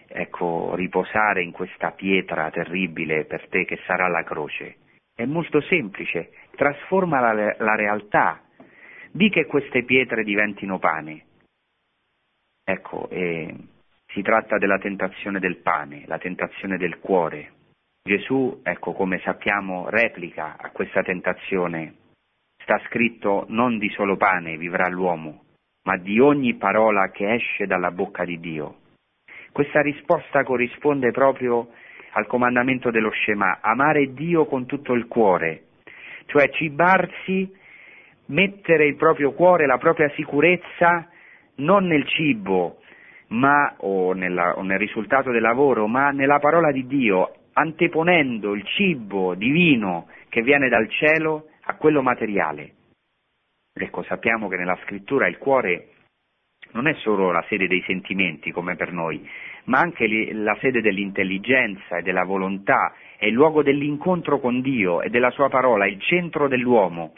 [0.06, 4.76] ecco, riposare in questa pietra terribile per te che sarà la croce?
[5.14, 8.42] È molto semplice, trasforma la, la realtà,
[9.10, 11.24] di che queste pietre diventino pane.
[12.64, 13.54] Ecco, eh,
[14.08, 17.52] si tratta della tentazione del pane, la tentazione del cuore.
[18.06, 21.94] Gesù, ecco, come sappiamo, replica a questa tentazione.
[22.62, 25.42] Sta scritto non di solo pane vivrà l'uomo,
[25.82, 28.76] ma di ogni parola che esce dalla bocca di Dio.
[29.50, 31.70] Questa risposta corrisponde proprio
[32.12, 35.64] al comandamento dello Shema, amare Dio con tutto il cuore,
[36.26, 37.52] cioè cibarsi
[38.26, 41.08] mettere il proprio cuore, la propria sicurezza
[41.56, 42.78] non nel cibo
[43.28, 48.64] ma, o, nella, o nel risultato del lavoro, ma nella parola di Dio, anteponendo il
[48.64, 52.72] cibo divino che viene dal cielo a quello materiale.
[53.72, 55.88] Ecco, sappiamo che nella scrittura il cuore
[56.72, 59.26] non è solo la sede dei sentimenti come per noi,
[59.64, 65.08] ma anche la sede dell'intelligenza e della volontà, è il luogo dell'incontro con Dio e
[65.08, 67.14] della sua parola, il centro dell'uomo.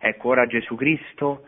[0.00, 1.46] Ecco, ora Gesù Cristo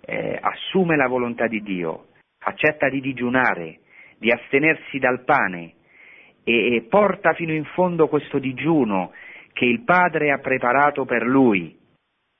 [0.00, 2.06] eh, assume la volontà di Dio,
[2.44, 3.80] accetta di digiunare,
[4.18, 5.74] di astenersi dal pane
[6.44, 9.12] e, porta fino in fondo questo digiuno
[9.52, 11.76] che il Padre ha preparato per lui.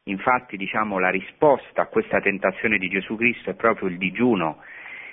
[0.04, 4.62] Infatti, diciamo, la risposta a questa tentazione di Gesù Cristo è proprio il digiuno,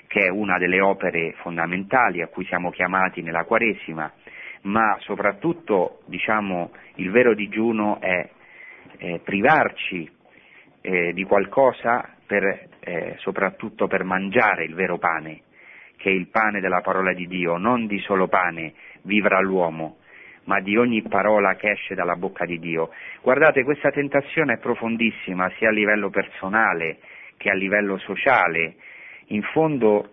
[0.07, 4.11] che è una delle opere fondamentali a cui siamo chiamati nella Quaresima,
[4.61, 8.29] ma soprattutto, diciamo, il vero digiuno è
[8.97, 10.09] eh, privarci
[10.81, 15.41] eh, di qualcosa per, eh, soprattutto per mangiare il vero pane,
[16.05, 18.73] che è il pane della parola di Dio, non di solo pane
[19.05, 19.97] vivrà l'uomo,
[20.43, 22.91] ma di ogni parola che esce dalla bocca di Dio.
[23.23, 26.99] Guardate, questa tentazione è profondissima sia a livello personale
[27.37, 28.75] che a livello sociale.
[29.29, 30.11] In fondo,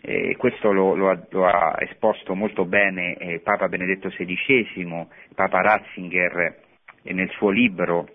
[0.00, 5.60] eh, questo lo, lo, ha, lo, ha, esposto molto bene eh, Papa Benedetto XVI, Papa
[5.60, 6.62] Ratzinger,
[7.02, 8.08] eh, nel suo libro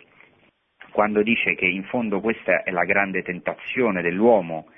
[0.90, 4.70] quando dice che in fondo questa è la grande tentazione dell'uomo,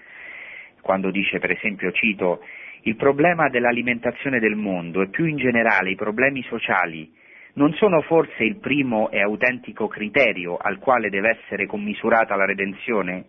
[0.88, 2.39] quando dice per esempio, cito,
[2.83, 7.11] il problema dell'alimentazione del mondo e più in generale i problemi sociali
[7.55, 13.25] non sono forse il primo e autentico criterio al quale deve essere commisurata la redenzione?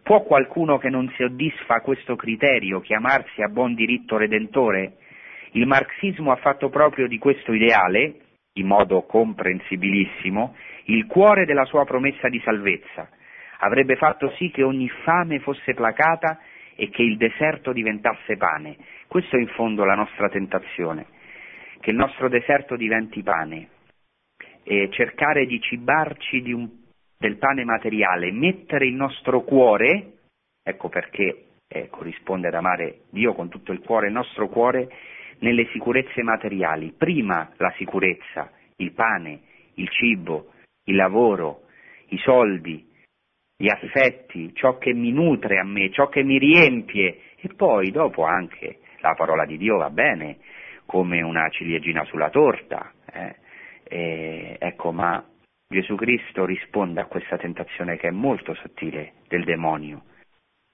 [0.00, 4.98] Può qualcuno che non soddisfa questo criterio chiamarsi a buon diritto redentore?
[5.52, 8.14] Il marxismo ha fatto proprio di questo ideale,
[8.52, 10.54] in modo comprensibilissimo,
[10.84, 13.08] il cuore della sua promessa di salvezza.
[13.58, 16.38] Avrebbe fatto sì che ogni fame fosse placata
[16.80, 18.74] e che il deserto diventasse pane.
[19.06, 21.08] Questo è in fondo la nostra tentazione,
[21.78, 23.68] che il nostro deserto diventi pane
[24.62, 26.78] e cercare di cibarci di un
[27.18, 30.20] del pane materiale, mettere il nostro cuore,
[30.62, 34.88] ecco perché eh, corrisponde ad amare Dio con tutto il cuore, il nostro cuore,
[35.40, 36.94] nelle sicurezze materiali.
[36.96, 39.40] Prima la sicurezza, il pane,
[39.74, 40.52] il cibo,
[40.84, 41.64] il lavoro,
[42.08, 42.89] i soldi,
[43.60, 48.24] gli affetti, ciò che mi nutre a me, ciò che mi riempie e poi dopo
[48.24, 50.38] anche la parola di Dio va bene
[50.86, 52.90] come una ciliegina sulla torta.
[53.12, 53.36] Eh?
[53.84, 55.22] E, ecco, ma
[55.68, 60.04] Gesù Cristo risponde a questa tentazione che è molto sottile del demonio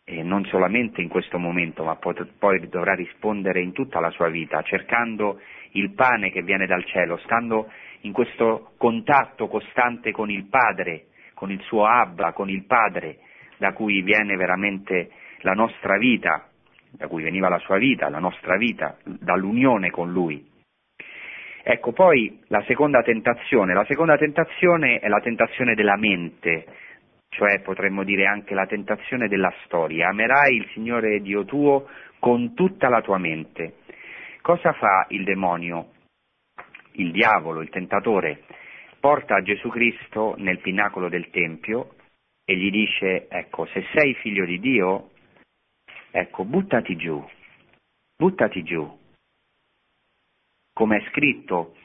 [0.04, 4.62] e non solamente in questo momento, ma poi, dovrà rispondere in tutta la sua vita,
[4.62, 5.40] cercando
[5.72, 7.68] il pane che viene dal cielo, stando
[8.02, 11.06] in questo contatto costante con il Padre,
[11.36, 13.18] con il suo Abba, con il Padre,
[13.58, 15.10] da cui viene veramente
[15.40, 16.48] la nostra vita,
[16.90, 20.42] da cui veniva la sua vita, la nostra vita, dall'unione con Lui.
[21.62, 26.64] Ecco, poi la seconda tentazione, la seconda tentazione è la tentazione della mente,
[27.28, 30.08] cioè potremmo dire anche la tentazione della storia.
[30.08, 31.86] Amerai il Signore Dio tuo
[32.18, 33.74] con tutta la tua mente.
[34.40, 35.88] Cosa fa il demonio?
[36.92, 38.44] Il diavolo, il tentatore,
[39.06, 41.94] porta Gesù Cristo nel pinnacolo del Tempio
[42.44, 45.10] e gli dice, ecco, se sei figlio di Dio,
[46.10, 47.24] ecco, buttati giù,
[48.16, 48.98] buttati giù.
[50.72, 51.76] Come è scritto,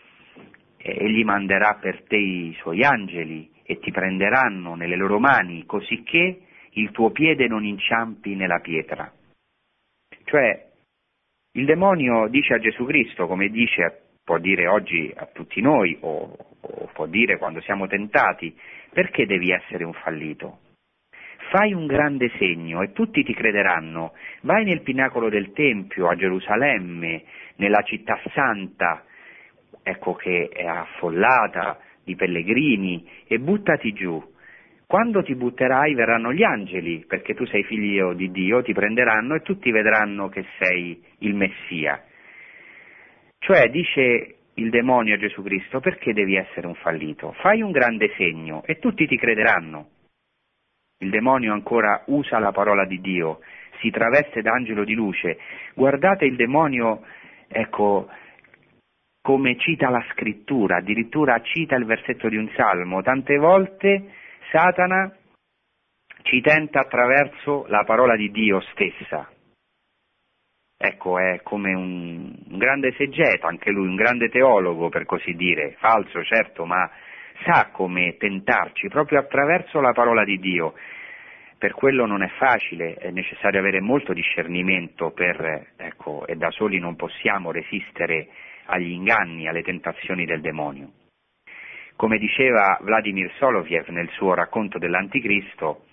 [0.78, 6.42] egli manderà per te i suoi angeli e ti prenderanno nelle loro mani, cosicché
[6.72, 9.14] il tuo piede non inciampi nella pietra.
[10.24, 10.72] Cioè,
[11.52, 16.38] il demonio dice a Gesù Cristo, come dice, può dire oggi a tutti noi, o,
[16.62, 18.58] o può dire quando siamo tentati,
[18.94, 20.60] perché devi essere un fallito?
[21.50, 24.14] Fai un grande segno e tutti ti crederanno.
[24.44, 27.24] Vai nel pinacolo del Tempio a Gerusalemme,
[27.58, 29.04] nella città santa,
[29.84, 34.24] ecco che è affollata, di pellegrini e buttati giù.
[34.88, 39.42] Quando ti butterai verranno gli angeli, perché tu sei figlio di Dio, ti prenderanno e
[39.42, 42.02] tutti vedranno che sei il Messia.
[43.44, 47.32] Cioè, dice il demonio a Gesù Cristo, perché devi essere un fallito?
[47.40, 49.90] Fai un grande segno e tutti ti crederanno.
[51.00, 53.40] Il demonio ancora usa la parola di Dio,
[53.80, 55.40] si traveste d'angelo di luce.
[55.74, 57.02] Guardate il demonio,
[57.48, 58.08] ecco,
[59.24, 63.02] come cita la scrittura, addirittura cita il versetto di un salmo.
[63.02, 64.14] Tante volte
[64.52, 65.12] Satana
[66.22, 69.28] ci tenta attraverso la parola di Dio stessa.
[70.84, 75.76] Ecco, è come un, un grande esegeta, anche lui, un grande teologo per così dire,
[75.78, 76.90] falso certo, ma
[77.44, 80.74] sa come tentarci proprio attraverso la parola di Dio.
[81.56, 86.80] Per quello non è facile, è necessario avere molto discernimento per, ecco, e da soli
[86.80, 88.30] non possiamo resistere
[88.66, 90.94] agli inganni, alle tentazioni del demonio.
[91.96, 95.86] Come diceva Vladimir Soloviev nel suo racconto dell'Anticristo,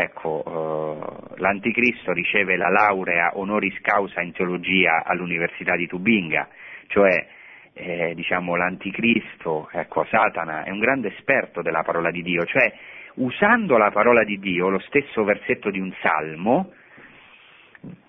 [0.00, 6.48] ecco, eh, l'Anticristo riceve la laurea honoris causa in teologia all'Università di Tubinga,
[6.86, 7.26] cioè
[7.72, 12.72] eh, diciamo, l'Anticristo, ecco, Satana, è un grande esperto della parola di Dio, cioè
[13.14, 16.70] usando la parola di Dio, lo stesso versetto di un salmo,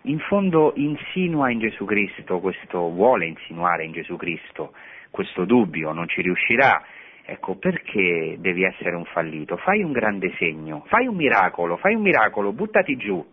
[0.03, 4.73] in fondo insinua in Gesù Cristo questo, vuole insinuare in Gesù Cristo
[5.09, 6.83] questo dubbio, non ci riuscirà.
[7.31, 9.55] Ecco, perché devi essere un fallito?
[9.57, 13.23] Fai un grande segno, fai un miracolo, fai un miracolo, buttati giù.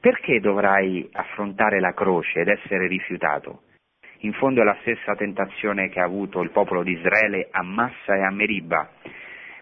[0.00, 3.64] Perché dovrai affrontare la croce ed essere rifiutato?
[4.20, 8.16] In fondo è la stessa tentazione che ha avuto il popolo di Israele a Massa
[8.16, 8.88] e a Meriba,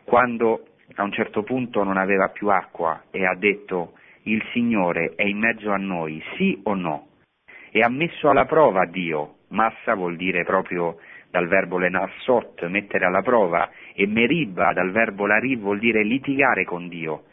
[0.04, 3.94] quando a un certo punto non aveva più acqua e ha detto
[4.24, 7.08] il Signore è in mezzo a noi, sì o no?
[7.72, 10.98] E ha messo alla prova Dio, massa vuol dire proprio
[11.30, 16.88] dal verbo lenarsot, mettere alla prova, e meriba dal verbo lari vuol dire litigare con
[16.88, 17.24] Dio.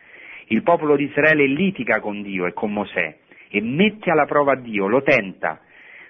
[0.47, 3.17] Il popolo di Israele litiga con Dio e con Mosè
[3.49, 5.59] e mette alla prova Dio, lo tenta.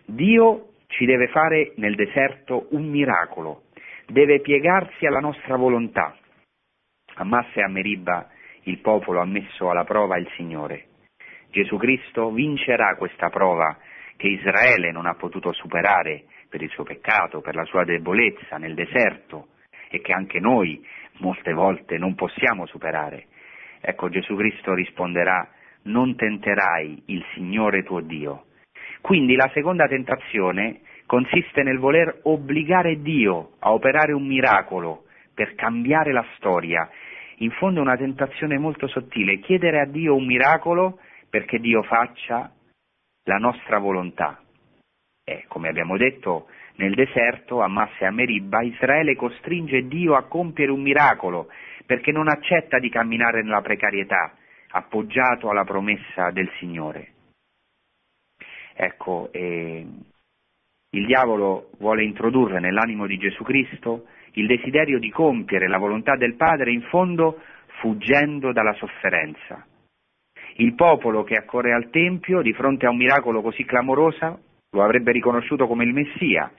[0.05, 3.63] Dio ci deve fare nel deserto un miracolo,
[4.05, 6.15] deve piegarsi alla nostra volontà.
[7.15, 8.29] A Massa e a Meriba
[8.63, 10.85] il popolo ha messo alla prova il Signore.
[11.49, 13.77] Gesù Cristo vincerà questa prova
[14.17, 18.73] che Israele non ha potuto superare per il suo peccato, per la sua debolezza nel
[18.73, 19.49] deserto
[19.89, 20.85] e che anche noi
[21.19, 23.27] molte volte non possiamo superare.
[23.81, 25.47] Ecco Gesù Cristo risponderà
[25.83, 28.45] non tenterai il Signore tuo Dio.
[29.01, 36.11] Quindi la seconda tentazione consiste nel voler obbligare Dio a operare un miracolo per cambiare
[36.11, 36.89] la storia
[37.39, 42.51] in fondo è una tentazione molto sottile, chiedere a Dio un miracolo perché Dio faccia
[43.25, 44.41] la nostra volontà.
[45.29, 50.23] E come abbiamo detto, nel deserto, a Massa e a Meribba, Israele costringe Dio a
[50.23, 51.49] compiere un miracolo
[51.85, 54.37] perché non accetta di camminare nella precarietà,
[54.69, 57.11] appoggiato alla promessa del Signore.
[58.73, 59.85] Ecco, eh,
[60.91, 66.35] il diavolo vuole introdurre nell'animo di Gesù Cristo il desiderio di compiere la volontà del
[66.35, 67.41] Padre in fondo
[67.81, 69.65] fuggendo dalla sofferenza.
[70.59, 74.45] Il popolo che accorre al Tempio di fronte a un miracolo così clamoroso
[74.77, 76.51] lo avrebbe riconosciuto come il Messia.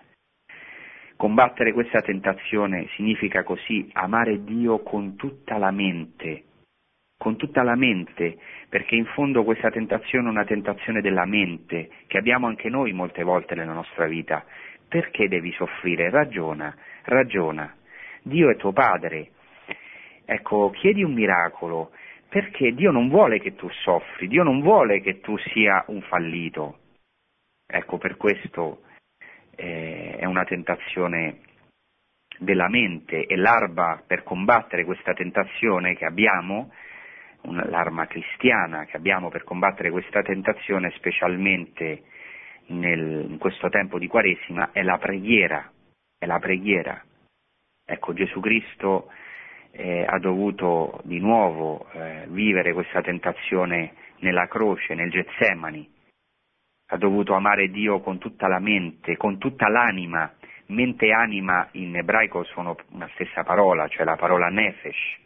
[1.16, 6.42] Combattere questa tentazione significa così amare Dio con tutta la mente,
[7.16, 8.38] con tutta la mente,
[8.68, 13.22] perché in fondo questa tentazione è una tentazione della mente, che abbiamo anche noi molte
[13.22, 14.44] volte nella nostra vita.
[14.88, 16.10] Perché devi soffrire?
[16.10, 17.72] Ragiona, ragiona.
[18.22, 19.30] Dio è tuo padre.
[20.24, 21.90] Ecco, chiedi un miracolo,
[22.28, 26.78] perché Dio non vuole che tu soffri, Dio non vuole che tu sia un fallito.
[27.70, 28.80] Ecco, per questo
[29.54, 31.40] eh, è una tentazione
[32.38, 36.72] della mente e l'arma per combattere questa tentazione che abbiamo,
[37.42, 42.04] l'arma cristiana che abbiamo per combattere questa tentazione, specialmente
[42.68, 45.70] nel, in questo tempo di Quaresima, è la preghiera,
[46.18, 47.04] è la preghiera.
[47.84, 49.10] Ecco, Gesù Cristo
[49.72, 55.96] eh, ha dovuto di nuovo eh, vivere questa tentazione nella croce, nel Getsemani,
[56.90, 60.32] ha dovuto amare Dio con tutta la mente, con tutta l'anima.
[60.66, 65.16] Mente e anima in ebraico sono una stessa parola, cioè la parola nefesh.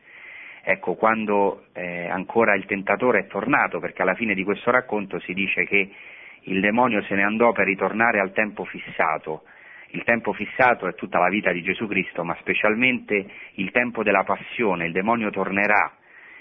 [0.64, 5.34] Ecco, quando eh, ancora il tentatore è tornato, perché alla fine di questo racconto si
[5.34, 5.90] dice che
[6.42, 9.42] il demonio se ne andò per ritornare al tempo fissato,
[9.90, 14.24] il tempo fissato è tutta la vita di Gesù Cristo, ma specialmente il tempo della
[14.24, 15.96] passione, il demonio tornerà.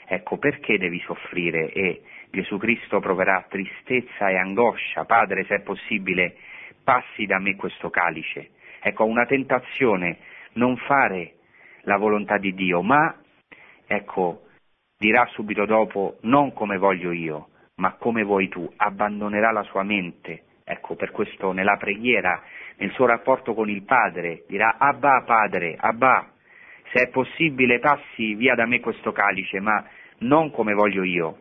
[0.06, 1.72] Ecco, perché devi soffrire?
[1.72, 2.02] E
[2.32, 5.04] Gesù Cristo proverà tristezza e angoscia.
[5.04, 6.36] Padre, se è possibile,
[6.84, 8.52] passi da me questo calice.
[8.82, 10.18] Ecco, una tentazione,
[10.54, 11.34] non fare
[11.82, 13.16] la volontà di Dio, ma,
[13.86, 14.46] ecco,
[14.98, 20.44] dirà subito dopo, non come voglio io, ma come vuoi tu, abbandonerà la sua mente.
[20.64, 22.42] Ecco, per questo nella preghiera
[22.78, 26.32] nel suo rapporto con il Padre, dirà Abba Padre, Abba,
[26.94, 29.86] se è possibile passi via da me questo calice, ma
[30.20, 31.40] non come voglio io,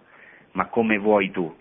[0.53, 1.55] ma come vuoi tu.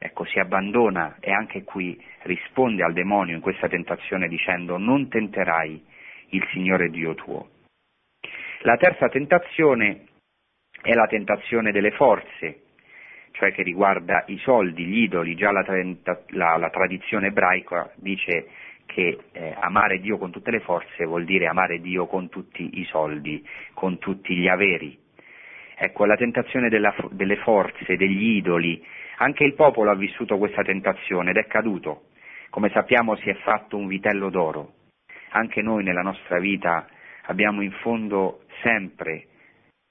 [0.00, 5.84] Ecco, si abbandona e anche qui risponde al demonio in questa tentazione dicendo non tenterai
[6.30, 7.48] il Signore Dio tuo.
[8.62, 10.06] La terza tentazione
[10.82, 12.62] è la tentazione delle forze,
[13.32, 15.64] cioè che riguarda i soldi, gli idoli, già la,
[16.28, 18.48] la, la tradizione ebraica dice
[18.86, 22.84] che eh, amare Dio con tutte le forze vuol dire amare Dio con tutti i
[22.84, 24.98] soldi, con tutti gli averi.
[25.80, 28.84] Ecco, la tentazione della, delle forze, degli idoli,
[29.18, 32.06] anche il popolo ha vissuto questa tentazione ed è caduto.
[32.50, 34.72] Come sappiamo si è fatto un vitello d'oro.
[35.30, 36.86] Anche noi nella nostra vita
[37.26, 39.26] abbiamo in fondo sempre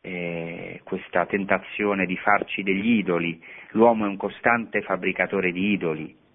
[0.01, 3.41] eh, questa tentazione di farci degli idoli.
[3.71, 6.25] L'uomo è un costante fabbricatore di idoli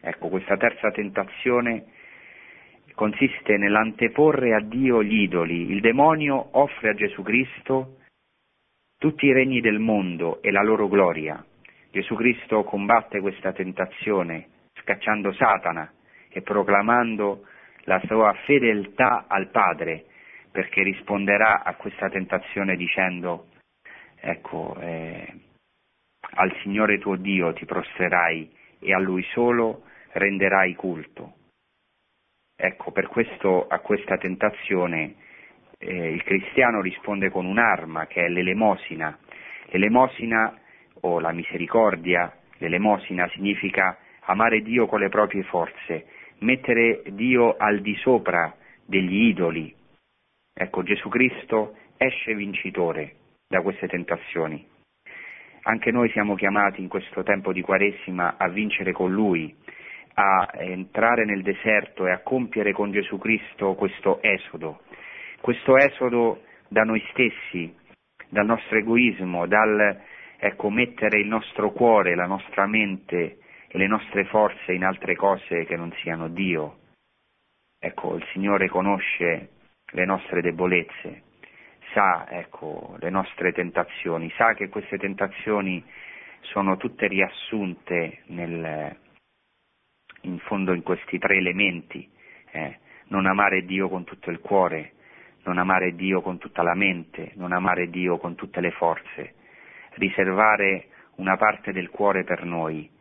[0.00, 1.86] Ecco, questa terza tentazione
[2.94, 5.70] consiste nell'anteporre a Dio gli idoli.
[5.70, 7.97] Il demonio offre a Gesù Cristo
[8.98, 11.42] tutti i regni del mondo e la loro gloria.
[11.90, 15.90] Gesù Cristo combatte questa tentazione scacciando Satana
[16.28, 17.46] e proclamando
[17.84, 20.04] la sua fedeltà al Padre,
[20.50, 23.46] perché risponderà a questa tentazione dicendo,
[24.20, 25.34] ecco, eh,
[26.34, 31.34] al Signore tuo Dio ti prostrerai e a Lui solo renderai culto.
[32.56, 35.14] Ecco, per questo a questa tentazione
[35.78, 39.16] eh, il cristiano risponde con un'arma che è l'elemosina.
[39.66, 40.58] L'elemosina
[41.02, 46.06] o la misericordia, l'elemosina significa amare Dio con le proprie forze,
[46.40, 48.54] mettere Dio al di sopra
[48.84, 49.74] degli idoli.
[50.54, 53.14] Ecco, Gesù Cristo esce vincitore
[53.46, 54.66] da queste tentazioni.
[55.62, 59.54] Anche noi siamo chiamati in questo tempo di Quaresima a vincere con Lui,
[60.14, 64.80] a entrare nel deserto e a compiere con Gesù Cristo questo esodo,
[65.40, 67.74] questo esodo da noi stessi,
[68.28, 70.00] dal nostro egoismo, dal
[70.38, 75.64] ecco, mettere il nostro cuore, la nostra mente e le nostre forze in altre cose
[75.64, 76.78] che non siano Dio.
[77.78, 79.50] Ecco, il Signore conosce
[79.92, 81.22] le nostre debolezze,
[81.92, 85.82] sa ecco, le nostre tentazioni, sa che queste tentazioni
[86.40, 88.96] sono tutte riassunte nel,
[90.22, 92.08] in fondo in questi tre elementi,
[92.50, 92.78] eh,
[93.08, 94.92] non amare Dio con tutto il cuore,
[95.48, 99.34] non amare Dio con tutta la mente, non amare Dio con tutte le forze,
[99.94, 102.96] riservare una parte del cuore per noi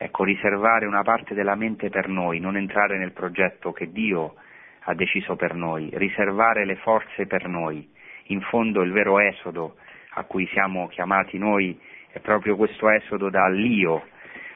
[0.00, 4.36] ecco, riservare una parte della mente per noi, non entrare nel progetto che Dio
[4.84, 7.86] ha deciso per noi, riservare le forze per noi.
[8.26, 9.76] In fondo il vero esodo
[10.10, 11.78] a cui siamo chiamati noi
[12.12, 14.06] è proprio questo esodo dall'io,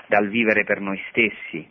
[0.06, 1.68] dal vivere per noi stessi.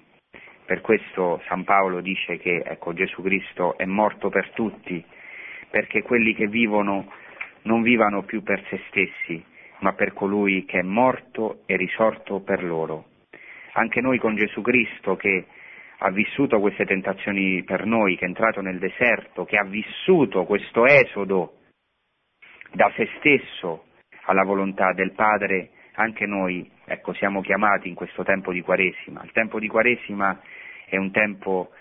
[0.65, 5.03] Per questo San Paolo dice che ecco, Gesù Cristo è morto per tutti,
[5.71, 7.11] perché quelli che vivono
[7.63, 9.43] non vivano più per se stessi,
[9.79, 13.05] ma per colui che è morto e risorto per loro.
[13.73, 15.45] Anche noi con Gesù Cristo che
[16.03, 20.85] ha vissuto queste tentazioni per noi, che è entrato nel deserto, che ha vissuto questo
[20.85, 21.53] esodo
[22.73, 23.85] da se stesso
[24.25, 29.21] alla volontà del Padre, anche noi ecco, siamo chiamati in questo tempo di Quaresima.
[29.23, 30.39] Il tempo di Quaresima
[30.85, 31.71] è un tempo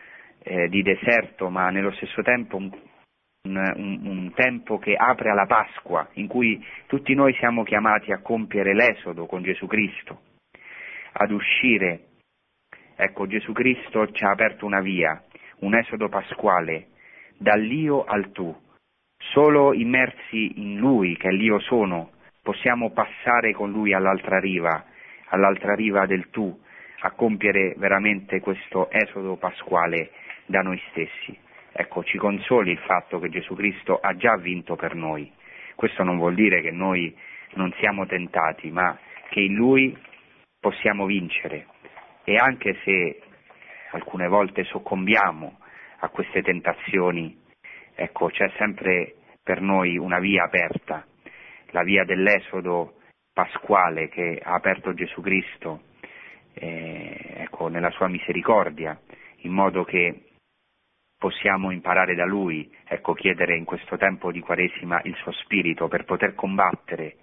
[0.43, 2.71] eh, di deserto, ma nello stesso tempo un,
[3.43, 8.75] un, un, tempo che apre alla Pasqua, in cui tutti noi siamo chiamati a compiere
[8.75, 10.21] l'esodo con Gesù Cristo,
[11.13, 12.07] ad uscire.
[12.97, 15.23] Ecco, Gesù Cristo ci ha aperto una via,
[15.61, 16.89] un esodo pasquale,
[17.39, 18.55] dall'io al tu.
[19.33, 22.11] Solo immersi in Lui, che è l'io sono,
[22.43, 24.85] possiamo passare con Lui all'altra riva,
[25.29, 26.59] all'altra riva del tu,
[27.03, 30.11] a compiere veramente questo esodo pasquale
[30.45, 31.39] da noi stessi.
[31.73, 35.31] Ecco, ci consoli il fatto che Gesù Cristo ha già vinto per noi.
[35.75, 37.15] Questo non vuol dire che noi
[37.55, 38.99] non siamo tentati, ma
[39.29, 39.97] che in Lui
[40.59, 41.67] possiamo vincere.
[42.25, 43.21] E anche se
[43.93, 45.59] alcune volte soccombiamo
[46.01, 47.39] a queste tentazioni,
[47.95, 51.07] ecco, c'è sempre per noi una via aperta,
[51.71, 52.95] la via dell'esodo
[53.33, 55.83] pasquale che ha aperto Gesù Cristo
[56.55, 58.99] eh, ecco, nella sua misericordia,
[59.43, 60.30] in modo che
[61.21, 66.07] possiamo imparare da Lui, ecco, chiedere in questo tempo di Quaresima il suo spirito per
[66.07, 67.17] poter combattere.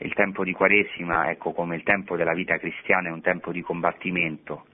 [0.00, 3.62] Il tempo di Quaresima, ecco, come il tempo della vita cristiana, è un tempo di
[3.62, 4.66] combattimento,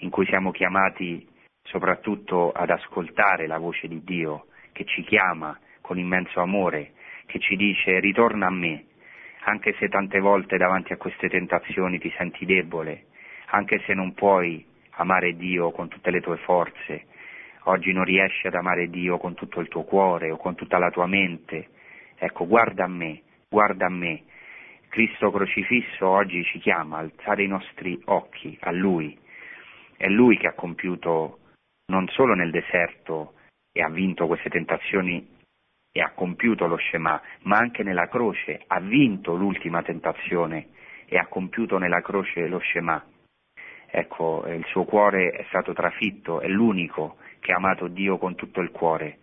[0.00, 1.26] in cui siamo chiamati
[1.62, 6.92] soprattutto ad ascoltare la voce di Dio che ci chiama con immenso amore,
[7.24, 8.84] che ci dice ritorna a me,
[9.44, 13.06] anche se tante volte davanti a queste tentazioni ti senti debole,
[13.46, 14.62] anche se non puoi
[14.96, 17.06] amare Dio con tutte le tue forze,
[17.64, 20.90] oggi non riesci ad amare Dio con tutto il tuo cuore o con tutta la
[20.90, 21.68] tua mente,
[22.16, 24.24] ecco, guarda a me, guarda a me.
[24.88, 29.18] Cristo crocifisso oggi ci chiama a alzare i nostri occhi a Lui.
[29.96, 31.38] È Lui che ha compiuto
[31.86, 33.34] non solo nel deserto
[33.72, 35.26] e ha vinto queste tentazioni
[35.90, 40.68] e ha compiuto lo Shema, ma anche nella croce ha vinto l'ultima tentazione
[41.06, 43.02] e ha compiuto nella croce lo Shema.
[43.90, 48.60] Ecco, il suo cuore è stato trafitto, è l'unico che ha amato Dio con tutto
[48.60, 49.18] il cuore.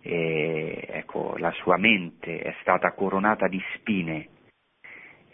[0.00, 4.28] E, ecco, la sua mente è stata coronata di spine,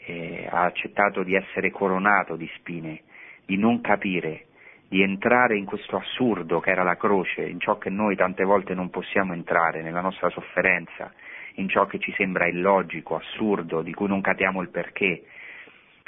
[0.07, 3.03] e ha accettato di essere coronato di spine,
[3.45, 4.47] di non capire,
[4.89, 8.73] di entrare in questo assurdo che era la croce, in ciò che noi tante volte
[8.73, 11.12] non possiamo entrare, nella nostra sofferenza,
[11.57, 15.25] in ciò che ci sembra illogico, assurdo, di cui non capiamo il perché.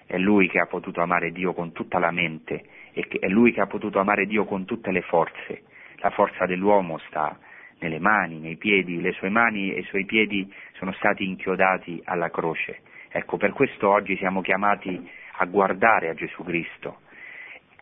[0.06, 3.60] È Lui che ha potuto amare Dio con tutta la mente e è Lui che
[3.60, 5.64] ha potuto amare Dio con tutte le forze.
[6.00, 7.36] La forza dell'uomo sta
[7.80, 12.30] nelle mani, nei piedi, le sue mani e i suoi piedi sono stati inchiodati alla
[12.30, 12.80] croce.
[13.10, 17.00] Ecco, per questo oggi siamo chiamati a guardare a Gesù Cristo,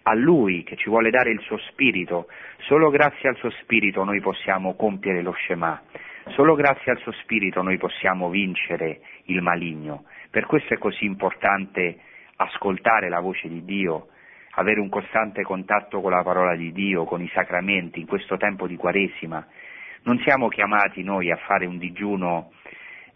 [0.03, 2.29] a Lui che ci vuole dare il suo spirito.
[2.61, 5.83] Solo grazie al suo spirito noi possiamo compiere lo Shema.
[6.29, 10.05] Solo grazie al suo spirito noi possiamo vincere il maligno.
[10.31, 11.99] Per questo è così importante
[12.37, 14.09] ascoltare la voce di Dio,
[14.59, 18.67] avere un costante contatto con la parola di Dio, con i sacramenti, in questo tempo
[18.67, 19.47] di Quaresima.
[20.03, 22.53] Non siamo chiamati noi a fare un digiuno,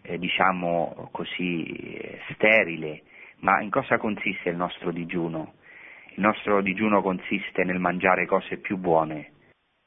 [0.01, 3.03] eh, diciamo così, eh, sterile,
[3.39, 5.53] ma in cosa consiste il nostro digiuno?
[6.15, 9.31] Il nostro digiuno consiste nel mangiare cose più buone,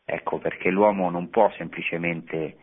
[0.05, 2.57] ecco perché l'uomo non può semplicemente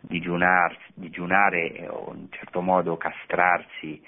[0.00, 4.02] digiunar, digiunare o in certo modo castrarsi,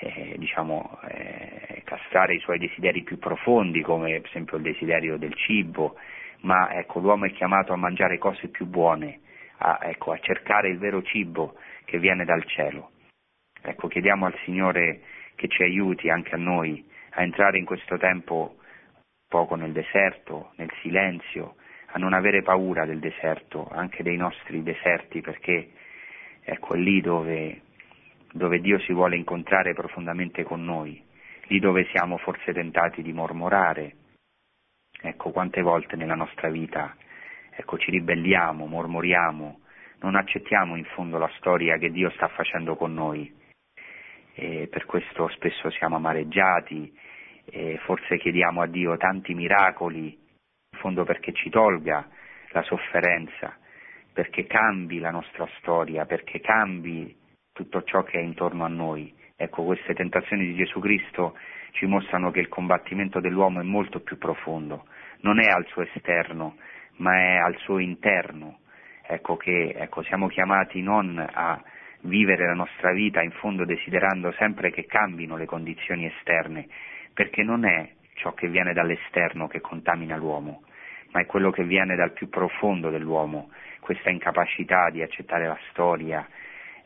[0.00, 5.34] eh, diciamo, eh, castrare i suoi desideri più profondi come per esempio il desiderio del
[5.34, 5.96] cibo,
[6.40, 9.20] ma ecco, l'uomo è chiamato a mangiare cose più buone,
[9.58, 12.90] a, ecco, a cercare il vero cibo che viene dal cielo.
[13.60, 15.00] Ecco, chiediamo al Signore
[15.34, 18.56] che ci aiuti anche a noi a entrare in questo tempo
[19.28, 21.56] poco nel deserto, nel silenzio,
[21.92, 25.70] a non avere paura del deserto, anche dei nostri deserti, perché
[26.42, 27.62] ecco, è lì dove,
[28.32, 31.02] dove Dio si vuole incontrare profondamente con noi,
[31.46, 33.94] lì dove siamo forse tentati di mormorare.
[35.00, 36.96] Ecco, quante volte nella nostra vita
[37.50, 39.60] ecco, ci ribelliamo, mormoriamo,
[40.00, 43.32] non accettiamo in fondo la storia che Dio sta facendo con noi
[44.34, 46.92] e per questo spesso siamo amareggiati
[47.84, 52.06] forse chiediamo a Dio tanti miracoli, in fondo perché ci tolga
[52.50, 53.56] la sofferenza,
[54.12, 57.16] perché cambi la nostra storia, perché cambi
[57.58, 59.12] tutto ciò che è intorno a noi.
[59.34, 61.36] Ecco, queste tentazioni di Gesù Cristo
[61.72, 64.86] ci mostrano che il combattimento dell'uomo è molto più profondo,
[65.22, 66.56] non è al suo esterno,
[66.98, 68.60] ma è al suo interno.
[69.04, 71.60] Ecco che ecco, siamo chiamati non a
[72.02, 76.68] vivere la nostra vita in fondo desiderando sempre che cambino le condizioni esterne,
[77.12, 80.62] perché non è ciò che viene dall'esterno che contamina l'uomo,
[81.10, 83.50] ma è quello che viene dal più profondo dell'uomo,
[83.80, 86.24] questa incapacità di accettare la storia,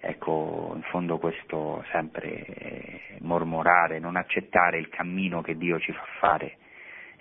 [0.05, 6.05] ecco, in fondo questo sempre eh, mormorare, non accettare il cammino che Dio ci fa
[6.19, 6.57] fare,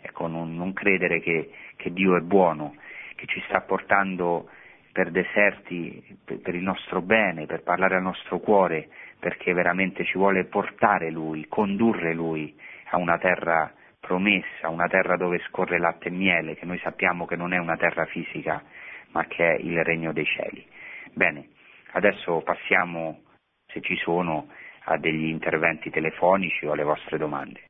[0.02, 2.76] ecco, non, non credere che, che, Dio è buono,
[3.16, 4.50] che ci sta portando
[4.92, 10.18] per deserti per, per il nostro bene, per parlare al nostro cuore, perché veramente ci
[10.18, 12.54] vuole portare Lui, condurre Lui
[12.90, 17.36] a una terra promessa, una terra dove scorre latte e miele, che noi sappiamo che
[17.36, 18.64] non è una terra fisica,
[19.12, 20.66] ma che è il regno dei cieli.
[21.14, 21.50] Bene,
[21.92, 23.22] adesso passiamo,
[23.66, 24.48] se ci sono,
[24.86, 27.62] a degli interventi telefonici o alle vostre domande.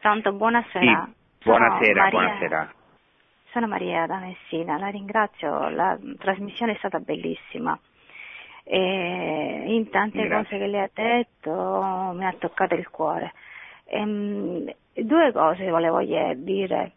[0.00, 1.08] Pronto, buonasera.
[1.38, 2.74] Sì, buonasera, buonasera.
[3.52, 7.78] Sono Maria da Messina, la ringrazio, la trasmissione è stata bellissima.
[8.64, 10.44] E in tante Grazie.
[10.44, 13.32] cose che lei ha detto mi ha toccato il cuore.
[13.86, 16.92] Ehm, due cose volevo dire.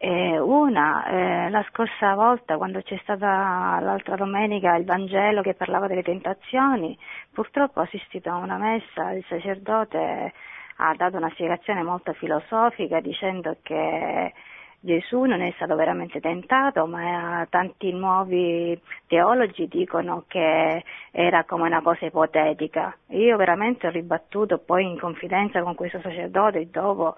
[0.00, 5.88] Eh, una, eh, la scorsa volta quando c'è stata l'altra domenica il Vangelo che parlava
[5.88, 6.96] delle tentazioni,
[7.32, 10.32] purtroppo ho assistito a una messa, il sacerdote
[10.76, 14.32] ha dato una spiegazione molto filosofica dicendo che
[14.80, 21.82] Gesù non è stato veramente tentato, ma tanti nuovi teologi dicono che era come una
[21.82, 22.96] cosa ipotetica.
[23.08, 27.16] Io veramente ho ribattuto poi in confidenza con questo sacerdote dopo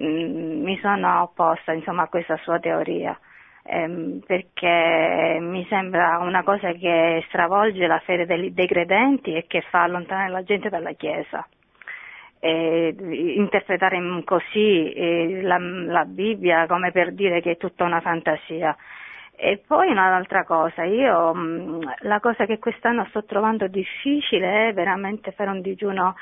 [0.00, 3.18] mm, mi sono opposta insomma, a questa sua teoria.
[3.64, 9.60] ehm, perché mi sembra una cosa che stravolge la fede dei, dei credenti e che
[9.70, 11.46] fa allontanare la gente dalla Chiesa
[12.40, 12.94] eh,
[13.36, 18.76] interpretare in- così la, la Bibbia come per dire che è tutta una fantasia.
[19.34, 25.32] E poi un'altra cosa, io mh, la cosa che quest'anno sto trovando difficile è veramente
[25.32, 26.14] fare un digiuno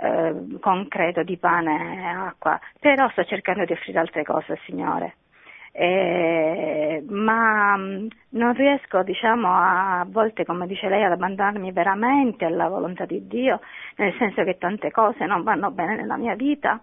[0.00, 5.16] eh, concreto di pane e acqua, però sto cercando di offrire altre cose al Signore.
[5.76, 12.44] Eh, ma mh, non riesco, diciamo, a, a volte, come dice lei, ad abbandonarmi veramente
[12.44, 13.60] alla volontà di Dio,
[13.96, 16.80] nel senso che tante cose non vanno bene nella mia vita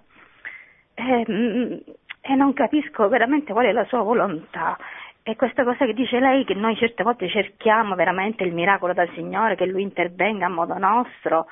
[0.93, 1.83] e, mh,
[2.21, 4.77] e non capisco veramente qual è la sua volontà.
[5.23, 9.09] E questa cosa che dice lei, che noi certe volte cerchiamo veramente il miracolo dal
[9.13, 11.47] Signore, che Lui intervenga a modo nostro,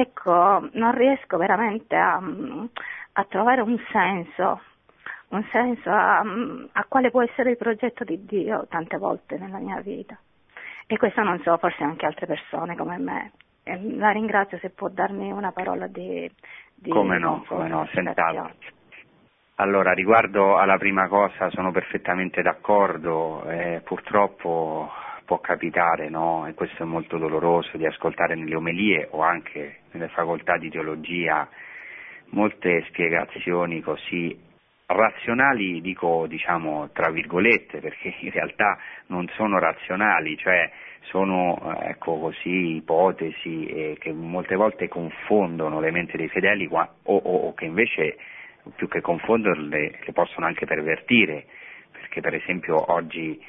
[0.00, 2.20] ecco, non riesco veramente a,
[3.12, 4.60] a trovare un senso
[5.28, 9.80] un senso a, a, quale può essere il progetto di Dio tante volte nella mia
[9.80, 10.16] vita.
[10.86, 13.32] E questo non so, forse anche altre persone come me.
[13.64, 16.30] E la ringrazio se può darmi una parola di...
[16.72, 18.74] di come no, come no, senz'altro.
[19.56, 24.92] Allora, riguardo alla prima cosa sono perfettamente d'accordo, eh, purtroppo
[25.26, 26.46] può capitare, no?
[26.46, 31.46] e questo è molto doloroso, di ascoltare nelle omelie o anche nelle facoltà di teologia
[32.30, 34.44] molte spiegazioni così
[34.88, 40.70] razionali dico diciamo tra virgolette perché in realtà non sono razionali, cioè
[41.02, 47.16] sono ecco così ipotesi eh, che molte volte confondono le menti dei fedeli o, o,
[47.16, 48.16] o che invece
[48.74, 51.46] più che confonderle le possono anche pervertire,
[51.92, 53.40] perché per esempio oggi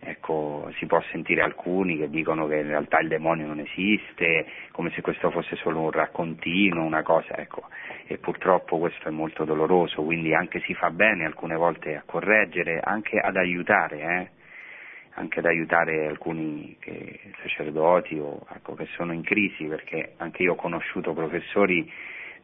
[0.00, 4.90] ecco, si può sentire alcuni che dicono che in realtà il demonio non esiste, come
[4.90, 7.68] se questo fosse solo un raccontino, una cosa, ecco,
[8.06, 12.80] e purtroppo questo è molto doloroso, quindi anche si fa bene alcune volte a correggere,
[12.82, 14.30] anche ad aiutare, eh?
[15.18, 20.52] anche ad aiutare alcuni che, sacerdoti o, ecco, che sono in crisi, perché anche io
[20.52, 21.90] ho conosciuto professori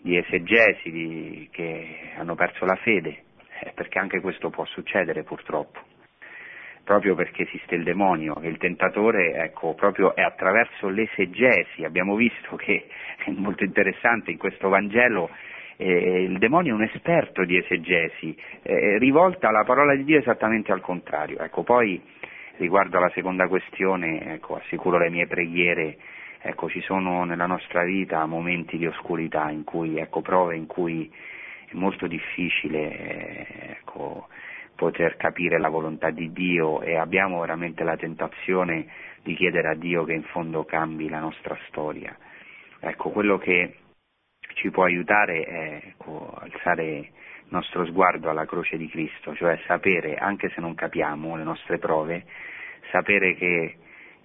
[0.01, 3.25] di esegesi di, che hanno perso la fede,
[3.61, 5.92] eh, perché anche questo può succedere purtroppo
[6.93, 12.87] proprio perché esiste il demonio, il tentatore ecco, proprio è attraverso l'esegesi, abbiamo visto che
[13.25, 15.31] è molto interessante in questo Vangelo
[15.79, 20.71] eh, il demonio è un esperto di esegesi, eh, rivolta la parola di Dio esattamente
[20.71, 21.39] al contrario.
[21.39, 21.99] Ecco, poi
[22.59, 25.97] riguardo alla seconda questione, ecco, assicuro le mie preghiere,
[26.43, 31.11] ecco, ci sono nella nostra vita momenti di oscurità, in cui, ecco, prove in cui
[31.67, 33.47] è molto difficile eh,
[33.79, 34.29] ecco,
[34.83, 38.89] poter capire la volontà di Dio e abbiamo veramente la tentazione
[39.23, 42.17] di chiedere a Dio che in fondo cambi la nostra storia.
[42.81, 43.77] ecco, quello che
[44.55, 47.09] ci può aiutare è ecco, alzare il
[47.51, 52.25] nostro sguardo alla croce di Cristo, cioè sapere, anche se non capiamo le nostre prove,
[52.91, 53.77] sapere che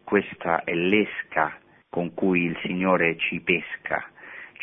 [0.04, 1.56] questa è l'esca
[1.88, 4.10] con cui il Signore ci pesca,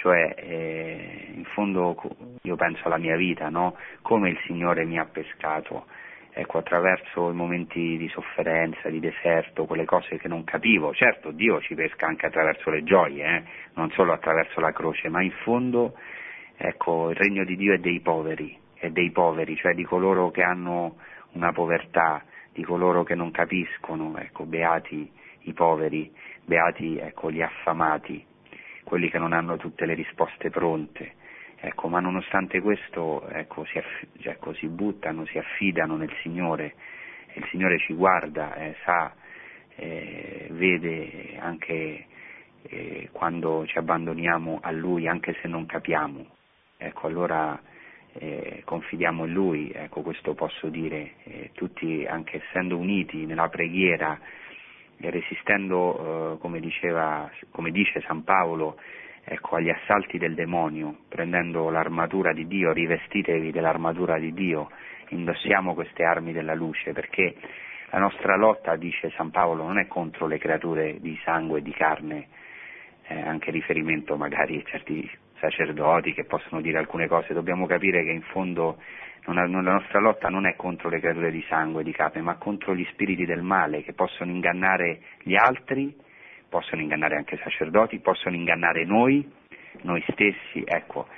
[0.04, 1.96] cioè eh, in fondo
[2.42, 3.74] io penso alla mia vita, no?
[4.02, 5.86] come il Signore mi ha pescato,
[6.30, 10.92] ecco, attraverso i momenti di sofferenza, di deserto, quelle cose che non capivo.
[10.92, 13.42] Certo, Dio ci pesca anche attraverso le gioie, eh?
[13.76, 15.94] non solo attraverso la croce, ma in fondo
[16.54, 20.42] ecco, il regno di Dio è dei poveri, è dei poveri, cioè di coloro che
[20.42, 20.96] hanno
[21.32, 25.10] una povertà, di coloro che non capiscono, ecco, beati
[25.46, 26.12] i poveri,
[26.44, 28.32] beati ecco, gli affamati,
[28.84, 31.14] quelli che non hanno tutte le risposte pronte.
[31.56, 36.74] Ecco, ma nonostante questo ecco, si, aff- ecco, si, buttano, si affidano nel Signore,
[37.34, 39.14] il Signore ci guarda, eh, sa,
[39.76, 42.06] eh, vede anche
[42.62, 46.26] eh, quando ci abbandoniamo a Lui, anche se non capiamo.
[46.76, 47.58] Ecco, allora
[48.12, 54.18] eh, confidiamo in Lui, ecco, questo posso dire, eh, tutti anche essendo uniti nella preghiera,
[54.98, 58.78] resistendo, eh, come, diceva, come dice San Paolo,
[59.24, 64.70] ecco, agli assalti del demonio, prendendo l'armatura di Dio, rivestitevi dell'armatura di Dio,
[65.08, 67.34] indossiamo queste armi della luce, perché
[67.90, 71.72] la nostra lotta, dice San Paolo, non è contro le creature di sangue e di
[71.72, 72.28] carne,
[73.06, 78.10] eh, anche riferimento magari a certi sacerdoti che possono dire alcune cose, dobbiamo capire che
[78.10, 78.78] in fondo
[79.32, 82.84] la nostra lotta non è contro le creature di sangue di carne, ma contro gli
[82.90, 85.96] spiriti del male che possono ingannare gli altri,
[86.48, 89.26] possono ingannare anche i sacerdoti, possono ingannare noi,
[89.82, 90.62] noi stessi.
[90.66, 91.08] Ecco,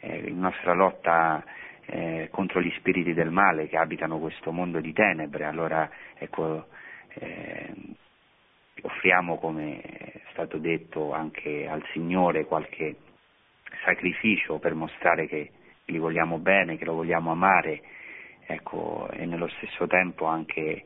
[0.00, 1.42] eh, la nostra lotta
[1.86, 5.44] eh, contro gli spiriti del male che abitano questo mondo di tenebre.
[5.44, 5.88] Allora,
[6.18, 6.66] ecco,
[7.14, 7.72] eh,
[8.82, 12.96] offriamo, come è stato detto, anche al Signore qualche
[13.84, 15.50] sacrificio per mostrare che
[15.86, 17.82] gli vogliamo bene, che lo vogliamo amare,
[18.46, 20.84] ecco, e nello stesso tempo anche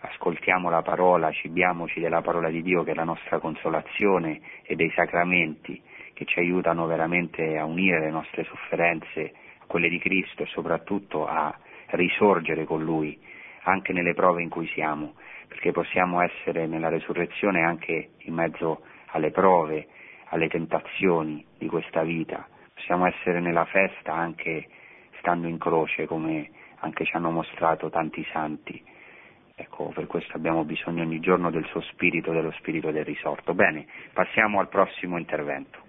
[0.00, 4.90] ascoltiamo la parola, cibiamoci della parola di Dio che è la nostra consolazione e dei
[4.94, 5.80] sacramenti
[6.14, 11.26] che ci aiutano veramente a unire le nostre sofferenze a quelle di Cristo e soprattutto
[11.26, 11.54] a
[11.90, 13.18] risorgere con Lui
[13.64, 15.14] anche nelle prove in cui siamo,
[15.46, 19.88] perché possiamo essere nella resurrezione anche in mezzo alle prove,
[20.30, 24.68] alle tentazioni di questa vita, possiamo essere nella festa anche
[25.18, 26.48] stando in croce come
[26.80, 28.80] anche ci hanno mostrato tanti santi.
[29.56, 33.52] Ecco, per questo abbiamo bisogno ogni giorno del suo spirito, dello spirito del risorto.
[33.52, 35.80] Bene, passiamo al prossimo intervento.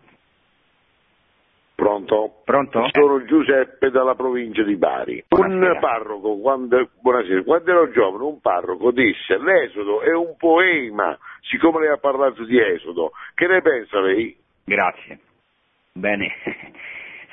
[1.75, 2.41] Pronto?
[2.43, 2.89] Pronto?
[2.91, 5.23] Sono Giuseppe dalla provincia di Bari.
[5.27, 5.73] Buonasera.
[5.73, 11.81] Un parroco, quando, buonasera, quando ero giovane, un parroco disse l'Esodo è un poema, siccome
[11.81, 14.35] lei ha parlato di Esodo, che ne pensa lei?
[14.65, 15.19] Grazie.
[15.99, 16.33] Bene,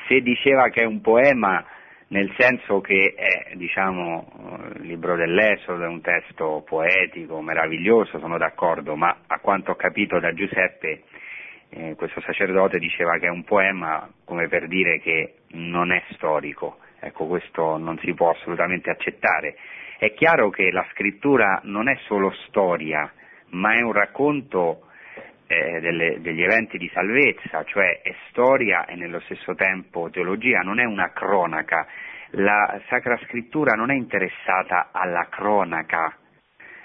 [0.08, 1.64] se diceva che è un poema
[2.08, 8.96] nel senso che è, diciamo, il libro dell'Esodo è un testo poetico, meraviglioso, sono d'accordo,
[8.96, 11.02] ma a quanto ho capito da Giuseppe,
[11.70, 16.78] eh, questo sacerdote diceva che è un poema come per dire che non è storico,
[17.00, 19.56] ecco questo non si può assolutamente accettare.
[19.98, 23.10] È chiaro che la scrittura non è solo storia,
[23.50, 24.85] ma è un racconto
[25.46, 30.80] eh, delle, degli eventi di salvezza, cioè è storia e nello stesso tempo teologia, non
[30.80, 31.86] è una cronaca.
[32.30, 36.16] La Sacra Scrittura non è interessata alla cronaca,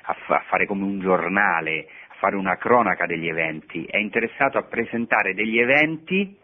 [0.03, 4.57] a, fa- a fare come un giornale, a fare una cronaca degli eventi, è interessato
[4.57, 6.37] a presentare degli eventi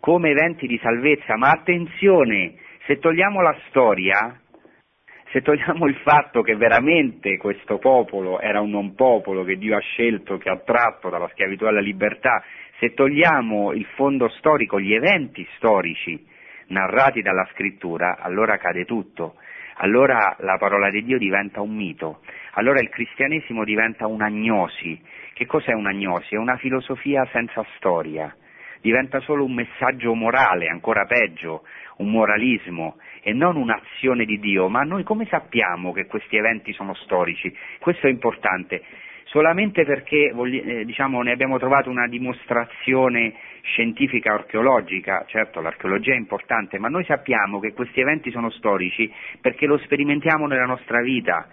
[0.00, 2.54] come eventi di salvezza, ma attenzione,
[2.86, 4.40] se togliamo la storia,
[5.30, 9.80] se togliamo il fatto che veramente questo popolo era un non popolo che Dio ha
[9.80, 12.42] scelto, che ha tratto dalla schiavitù alla libertà,
[12.78, 16.24] se togliamo il fondo storico, gli eventi storici
[16.68, 19.36] narrati dalla scrittura, allora cade tutto.
[19.80, 22.20] Allora la parola di Dio diventa un mito,
[22.52, 25.00] allora il cristianesimo diventa un'agnosi.
[25.34, 26.34] Che cos'è un'agnosi?
[26.34, 28.34] È una filosofia senza storia,
[28.80, 31.64] diventa solo un messaggio morale, ancora peggio,
[31.98, 36.94] un moralismo e non un'azione di Dio, ma noi come sappiamo che questi eventi sono
[36.94, 37.54] storici?
[37.80, 38.82] Questo è importante,
[39.24, 46.78] solamente perché eh, diciamo, ne abbiamo trovato una dimostrazione scientifica archeologica, certo l'archeologia è importante,
[46.78, 51.48] ma noi sappiamo che questi eventi sono storici perché lo sperimentiamo nella nostra vita,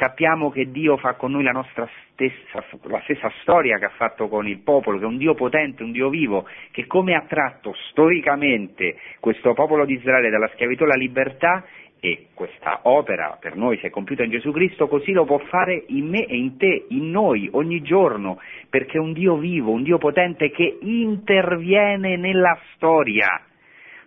[0.00, 4.28] sappiamo che Dio fa con noi la nostra stessa, la stessa storia che ha fatto
[4.28, 7.74] con il popolo, che è un Dio potente, un Dio vivo, che come ha tratto
[7.90, 11.64] storicamente questo popolo di Israele dalla schiavitù alla libertà,
[12.02, 15.84] e questa opera per noi si è compiuta in Gesù Cristo, così lo può fare
[15.88, 18.40] in me e in te, in noi, ogni giorno,
[18.70, 23.44] perché è un Dio vivo, un Dio potente che interviene nella storia.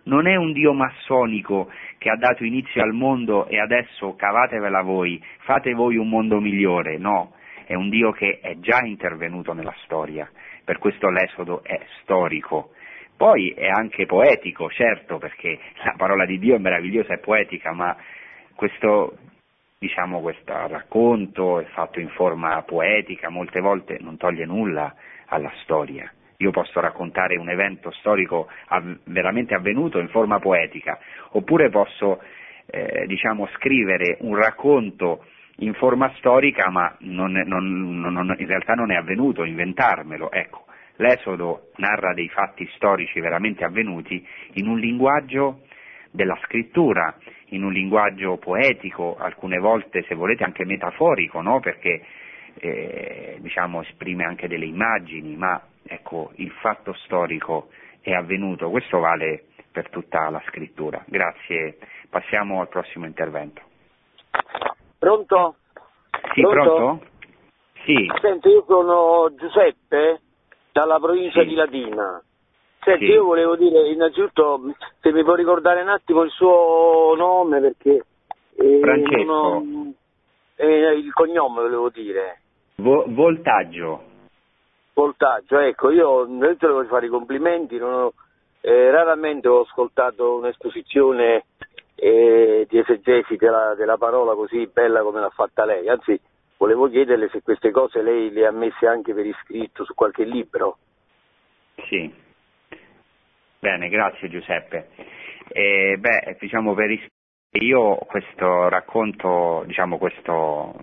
[0.04, 5.22] Non è un Dio massonico che ha dato inizio al mondo e adesso cavatevela voi,
[5.40, 7.32] fate voi un mondo migliore, no,
[7.64, 10.30] è un Dio che è già intervenuto nella storia,
[10.64, 12.72] per questo l'Esodo è storico.
[13.16, 17.96] Poi è anche poetico, certo, perché la parola di Dio è meravigliosa e poetica, ma
[18.54, 19.16] questo,
[19.78, 24.94] diciamo, questo racconto è fatto in forma poetica, molte volte non toglie nulla
[25.26, 26.12] alla storia.
[26.38, 30.98] Io posso raccontare un evento storico av- veramente avvenuto in forma poetica,
[31.30, 32.20] oppure posso
[32.66, 35.24] eh, diciamo, scrivere un racconto
[35.58, 40.32] in forma storica, ma non, non, non, in realtà non è avvenuto, inventarmelo.
[40.32, 40.64] Ecco,
[40.96, 45.60] l'Esodo narra dei fatti storici veramente avvenuti in un linguaggio
[46.10, 47.14] della scrittura,
[47.48, 51.60] in un linguaggio poetico, alcune volte se volete anche metaforico, no?
[51.60, 52.02] perché
[52.68, 57.68] eh, diciamo, esprime anche delle immagini, ma ecco, il fatto storico
[58.00, 61.02] è avvenuto, questo vale per tutta la scrittura.
[61.06, 63.62] Grazie, passiamo al prossimo intervento.
[64.98, 65.56] Pronto?
[66.34, 67.06] Sì, pronto?
[67.84, 68.10] Sì.
[68.20, 70.20] Senti, io sono Giuseppe
[70.72, 71.46] dalla provincia Sì.
[71.48, 72.22] di Latina.
[72.82, 73.12] Senti, Sì.
[73.12, 78.04] io volevo dire innanzitutto se mi può ricordare un attimo il suo nome perché
[78.56, 79.32] eh, Francesco.
[79.32, 79.62] ho-
[80.56, 82.40] eh, il cognome volevo dire.
[82.76, 84.12] Vo- voltaggio.
[84.94, 88.12] Voltaggio, ecco, io innanzitutto le voglio fare i complimenti, non ho-
[88.60, 91.44] eh, raramente ho ascoltato un'esposizione
[91.96, 96.18] eh, di esegesi della, della parola così bella come l'ha fatta lei, anzi
[96.56, 100.78] volevo chiederle se queste cose lei le ha messe anche per iscritto su qualche libro.
[101.88, 102.12] Sì.
[103.58, 104.88] Bene, grazie Giuseppe.
[105.48, 107.06] Eh, beh, diciamo per is-
[107.52, 110.74] io questo racconto, diciamo questo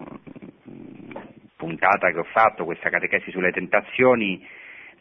[1.61, 4.43] puntata che ho fatto, questa catechesi sulle tentazioni,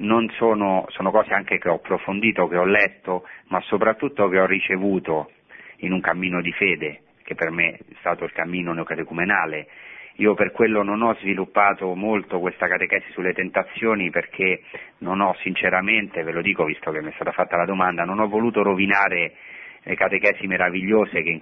[0.00, 4.44] non sono, sono cose anche che ho approfondito, che ho letto, ma soprattutto che ho
[4.44, 5.30] ricevuto
[5.78, 9.68] in un cammino di fede, che per me è stato il cammino neocatecumenale.
[10.16, 14.60] Io per quello non ho sviluppato molto questa catechesi sulle tentazioni perché
[14.98, 18.20] non ho sinceramente, ve lo dico visto che mi è stata fatta la domanda, non
[18.20, 19.32] ho voluto rovinare
[19.82, 21.38] le catechesi meravigliose che in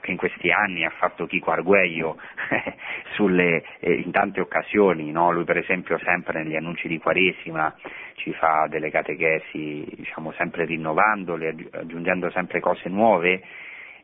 [0.00, 2.16] che in questi anni ha fatto Chico Arguello
[3.14, 5.30] sulle, eh, in tante occasioni, no?
[5.30, 7.74] lui per esempio sempre negli annunci di Quaresima
[8.14, 13.42] ci fa delle catechesi diciamo, sempre rinnovandole, aggi- aggiungendo sempre cose nuove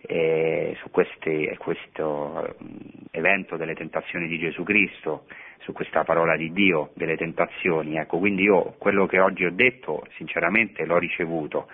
[0.02, 2.76] eh, su queste- questo mm,
[3.10, 5.26] evento delle tentazioni di Gesù Cristo,
[5.60, 7.96] su questa parola di Dio, delle tentazioni.
[7.96, 11.68] Ecco, quindi io quello che oggi ho detto sinceramente l'ho ricevuto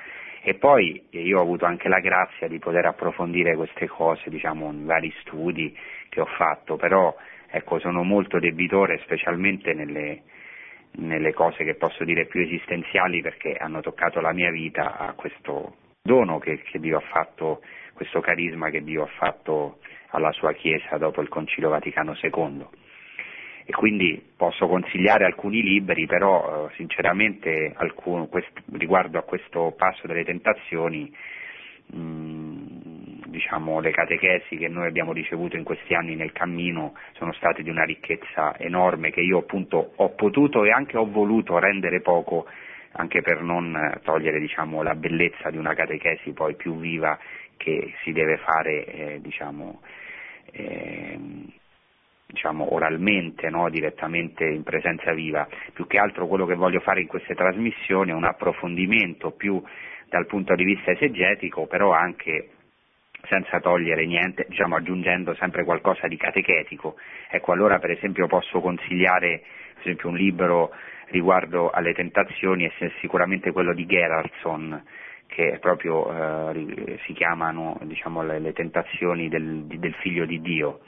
[0.44, 4.84] e poi io ho avuto anche la grazia di poter approfondire queste cose, diciamo, in
[4.84, 5.76] vari studi
[6.08, 7.14] che ho fatto, però
[7.48, 10.22] ecco, sono molto debitore specialmente nelle,
[10.96, 15.76] nelle cose che posso dire più esistenziali perché hanno toccato la mia vita a questo
[16.02, 17.62] dono che, che Dio ha fatto,
[17.94, 19.78] questo carisma che Dio ha fatto
[20.08, 22.66] alla sua Chiesa dopo il Concilio Vaticano II.
[23.64, 30.06] E quindi posso consigliare alcuni libri, però eh, sinceramente alcun- quest- riguardo a questo passo
[30.06, 31.14] delle tentazioni,
[31.86, 37.62] mh, diciamo, le catechesi che noi abbiamo ricevuto in questi anni nel cammino sono state
[37.62, 42.46] di una ricchezza enorme che io appunto ho potuto e anche ho voluto rendere poco
[42.92, 47.18] anche per non eh, togliere diciamo, la bellezza di una catechesi poi più viva
[47.56, 49.80] che si deve fare eh, diciamo,
[50.52, 51.46] ehm,
[52.32, 53.68] diciamo, oralmente, no?
[53.68, 55.46] direttamente in presenza viva.
[55.72, 59.62] Più che altro quello che voglio fare in queste trasmissioni è un approfondimento più
[60.08, 62.48] dal punto di vista esegetico, però anche
[63.28, 66.96] senza togliere niente, diciamo aggiungendo sempre qualcosa di catechetico.
[67.30, 69.42] Ecco, allora per esempio posso consigliare
[69.74, 70.70] per esempio un libro
[71.06, 74.82] riguardo alle tentazioni se- sicuramente quello di Gerardson
[75.26, 80.80] che proprio eh, si chiamano diciamo, le, le tentazioni del, del figlio di Dio.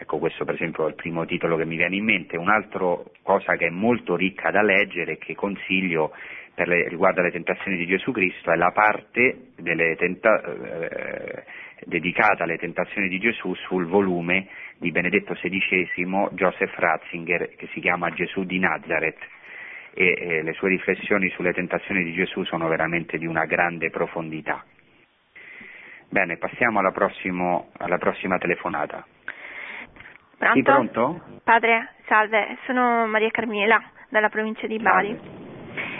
[0.00, 2.36] Ecco, questo per esempio è il primo titolo che mi viene in mente.
[2.36, 6.12] Un'altra cosa che è molto ricca da leggere e che consiglio
[6.54, 9.52] per le, riguardo alle tentazioni di Gesù Cristo è la parte
[9.96, 11.44] tenta- eh,
[11.84, 18.10] dedicata alle tentazioni di Gesù sul volume di Benedetto XVI Joseph Ratzinger che si chiama
[18.10, 19.18] Gesù di Nazareth
[19.94, 24.64] e eh, le sue riflessioni sulle tentazioni di Gesù sono veramente di una grande profondità.
[26.08, 29.04] Bene, passiamo alla, prossimo- alla prossima telefonata.
[30.38, 30.54] Pronto?
[30.54, 31.20] Sì, pronto?
[31.42, 35.18] Padre, salve, sono Maria Carmela dalla provincia di Bari.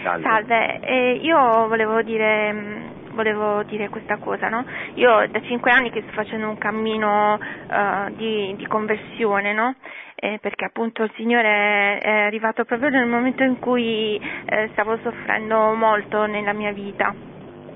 [0.03, 0.23] Salve.
[0.23, 4.65] Salve, eh, io volevo dire, mh, volevo dire questa cosa, no?
[4.95, 9.75] Io da cinque anni che sto facendo un cammino eh, di, di conversione, no?
[10.15, 15.75] Eh, perché appunto il Signore è arrivato proprio nel momento in cui eh, stavo soffrendo
[15.75, 17.15] molto nella mia vita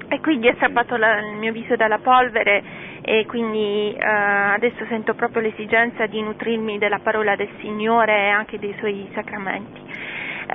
[0.09, 2.63] e quindi ha strappato la, il mio viso dalla polvere
[3.05, 8.59] e quindi eh, adesso sento proprio l'esigenza di nutrirmi della parola del Signore e anche
[8.59, 9.81] dei suoi sacramenti.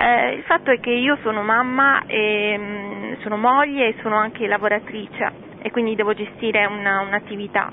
[0.00, 4.46] Eh, il fatto è che io sono mamma, e, mh, sono moglie e sono anche
[4.46, 7.70] lavoratrice e quindi devo gestire una, un'attività.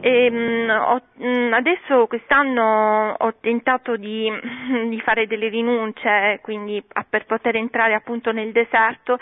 [0.00, 4.30] E, mh, ho, mh, adesso quest'anno ho tentato di,
[4.88, 9.18] di, fare delle rinunce quindi, a, per poter entrare appunto nel deserto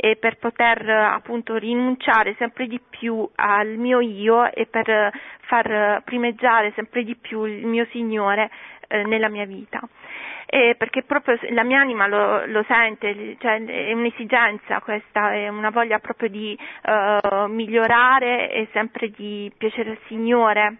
[0.00, 6.72] e per poter appunto rinunciare sempre di più al mio io e per far primeggiare
[6.76, 8.48] sempre di più il mio Signore
[8.86, 9.80] eh, nella mia vita.
[10.46, 15.70] Eh, perché proprio la mia anima lo, lo sente, cioè, è un'esigenza questa, è una
[15.70, 20.76] voglia proprio di uh, migliorare e sempre di piacere al Signore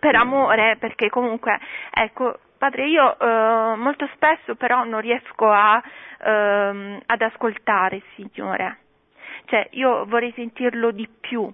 [0.00, 1.56] per amore, perché comunque,
[1.92, 8.76] ecco, padre, io uh, molto spesso però non riesco a, uh, ad ascoltare il Signore,
[9.46, 11.52] cioè io vorrei sentirlo di più.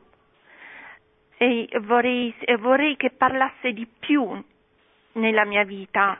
[1.38, 4.44] E vorrei, e vorrei che parlasse di più
[5.12, 6.18] nella mia vita,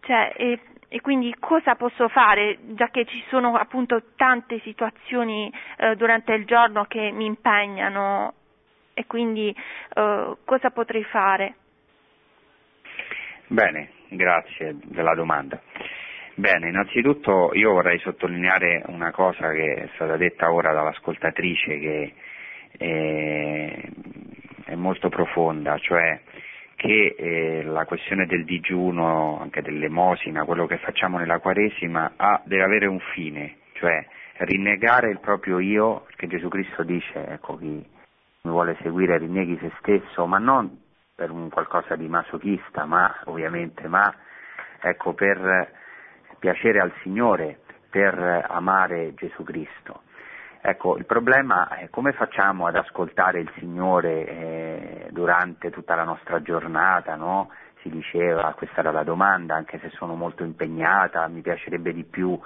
[0.00, 0.58] cioè, e,
[0.88, 6.44] e, quindi cosa posso fare, già che ci sono appunto tante situazioni eh, durante il
[6.44, 8.32] giorno che mi impegnano?
[8.94, 9.54] E quindi
[9.94, 11.54] eh, cosa potrei fare?
[13.48, 15.60] Bene, grazie della domanda.
[16.34, 22.12] Bene, innanzitutto io vorrei sottolineare una cosa che è stata detta ora dall'ascoltatrice che
[22.76, 23.80] è,
[24.64, 26.20] è molto profonda, cioè
[26.74, 32.64] che eh, la questione del digiuno, anche dell'emosina, quello che facciamo nella Quaresima, ha, deve
[32.64, 34.04] avere un fine, cioè
[34.38, 39.70] rinnegare il proprio io, perché Gesù Cristo dice, ecco, chi mi vuole seguire rinneghi se
[39.78, 40.84] stesso, ma non
[41.16, 44.14] per un qualcosa di masochista, ma ovviamente, ma
[44.82, 45.72] ecco, per
[46.38, 50.02] piacere al Signore, per amare Gesù Cristo.
[50.60, 56.42] Ecco, il problema è come facciamo ad ascoltare il Signore eh, durante tutta la nostra
[56.42, 57.50] giornata, no?
[57.80, 62.38] Si diceva, questa era la domanda, anche se sono molto impegnata, mi piacerebbe di più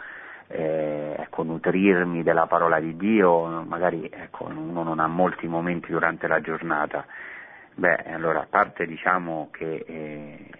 [0.47, 6.29] eh, ecco, nutrirmi della parola di Dio, magari ecco, uno non ha molti momenti durante
[6.29, 7.05] la giornata.
[7.75, 10.51] Beh, allora a parte diciamo che eh,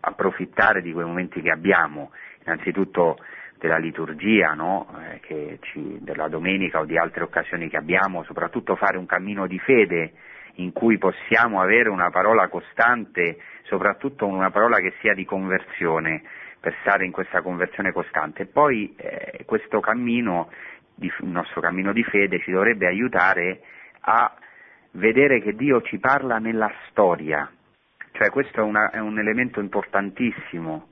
[0.00, 2.10] approfittare di quei momenti che abbiamo,
[2.44, 3.18] innanzitutto
[3.58, 4.86] della liturgia, no?
[5.26, 9.58] eh, ci, della domenica o di altre occasioni che abbiamo, soprattutto fare un cammino di
[9.58, 10.12] fede
[10.56, 16.22] in cui possiamo avere una parola costante, soprattutto una parola che sia di conversione,
[16.58, 18.46] per stare in questa conversione costante.
[18.46, 20.50] Poi eh, questo cammino,
[21.00, 23.60] il nostro cammino di fede, ci dovrebbe aiutare
[24.00, 24.34] a
[24.96, 27.50] vedere che Dio ci parla nella storia,
[28.12, 30.88] cioè questo è, una, è un elemento importantissimo.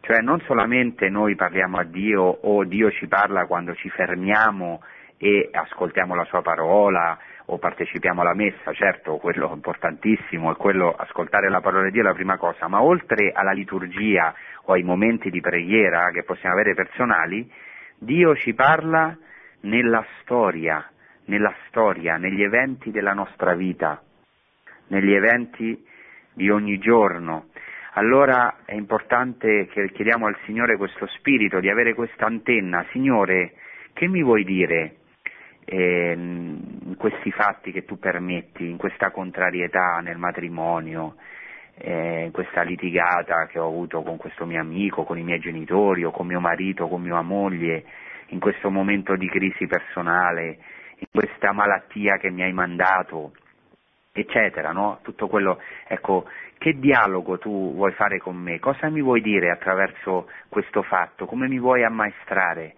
[0.00, 4.82] Cioè non solamente noi parliamo a Dio o Dio ci parla quando ci fermiamo
[5.16, 10.92] e ascoltiamo la sua parola o partecipiamo alla messa, certo quello è importantissimo, è quello
[10.92, 14.34] ascoltare la parola di Dio è la prima cosa, ma oltre alla liturgia
[14.64, 17.50] o ai momenti di preghiera che possiamo avere personali,
[17.96, 19.16] Dio ci parla
[19.60, 20.86] nella storia,
[21.26, 24.02] nella storia, negli eventi della nostra vita,
[24.88, 25.84] negli eventi
[26.32, 27.48] di ogni giorno
[27.96, 32.84] allora è importante che chiediamo al Signore questo spirito, di avere questa antenna.
[32.90, 33.52] Signore,
[33.92, 34.96] che mi vuoi dire
[35.64, 41.14] eh, in questi fatti che tu permetti, in questa contrarietà nel matrimonio,
[41.76, 46.02] eh, in questa litigata che ho avuto con questo mio amico, con i miei genitori
[46.02, 47.84] o con mio marito, con mia moglie,
[48.30, 50.58] in questo momento di crisi personale,
[51.04, 53.32] in questa malattia che mi hai mandato,
[54.12, 55.00] eccetera, no?
[55.02, 56.26] Tutto quello, ecco,
[56.58, 58.58] che dialogo tu vuoi fare con me?
[58.58, 61.26] Cosa mi vuoi dire attraverso questo fatto?
[61.26, 62.74] Come mi vuoi ammaestrare?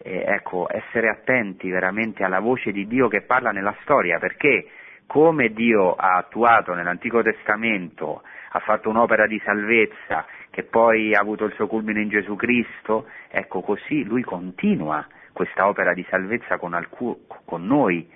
[0.00, 4.68] Eh, ecco, essere attenti veramente alla voce di Dio che parla nella storia, perché
[5.06, 11.44] come Dio ha attuato nell'Antico Testamento, ha fatto un'opera di salvezza che poi ha avuto
[11.44, 15.06] il suo culmine in Gesù Cristo, ecco così lui continua
[15.38, 18.10] questa opera di salvezza con, alcu- con noi,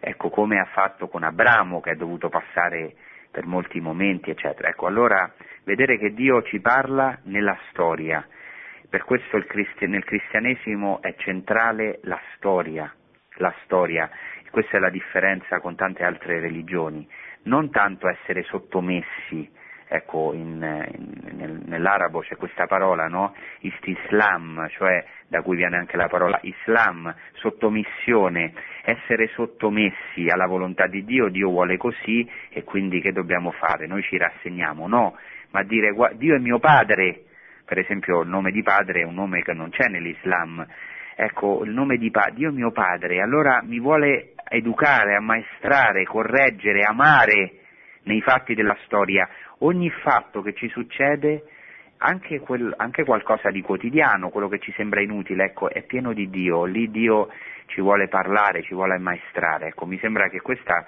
[0.00, 2.94] ecco come ha fatto con Abramo che ha dovuto passare
[3.30, 4.68] per molti momenti, eccetera.
[4.68, 5.32] Ecco, allora
[5.64, 8.22] vedere che Dio ci parla nella storia,
[8.86, 12.94] per questo cristi- nel cristianesimo è centrale la storia,
[13.36, 14.10] la storia,
[14.50, 17.08] questa è la differenza con tante altre religioni,
[17.44, 19.50] non tanto essere sottomessi
[19.88, 20.62] ecco, in,
[20.94, 23.34] in, nel, nell'arabo c'è questa parola, no?
[23.60, 28.52] Istislam, cioè da cui viene anche la parola Islam, sottomissione,
[28.84, 33.86] essere sottomessi alla volontà di Dio, Dio vuole così e quindi che dobbiamo fare?
[33.86, 35.16] Noi ci rassegniamo, no,
[35.50, 37.24] ma dire Dio è mio padre,
[37.64, 40.66] per esempio il nome di padre è un nome che non c'è nell'Islam,
[41.14, 46.82] ecco, il nome di pa- Dio è mio padre, allora mi vuole educare, ammaestrare, correggere,
[46.82, 47.52] amare
[48.04, 49.28] nei fatti della storia.
[49.58, 51.44] Ogni fatto che ci succede,
[51.98, 56.30] anche, quel, anche, qualcosa di quotidiano, quello che ci sembra inutile, ecco, è pieno di
[56.30, 57.28] Dio, lì Dio
[57.66, 60.86] ci vuole parlare, ci vuole ammaestrare, ecco, mi sembra che questa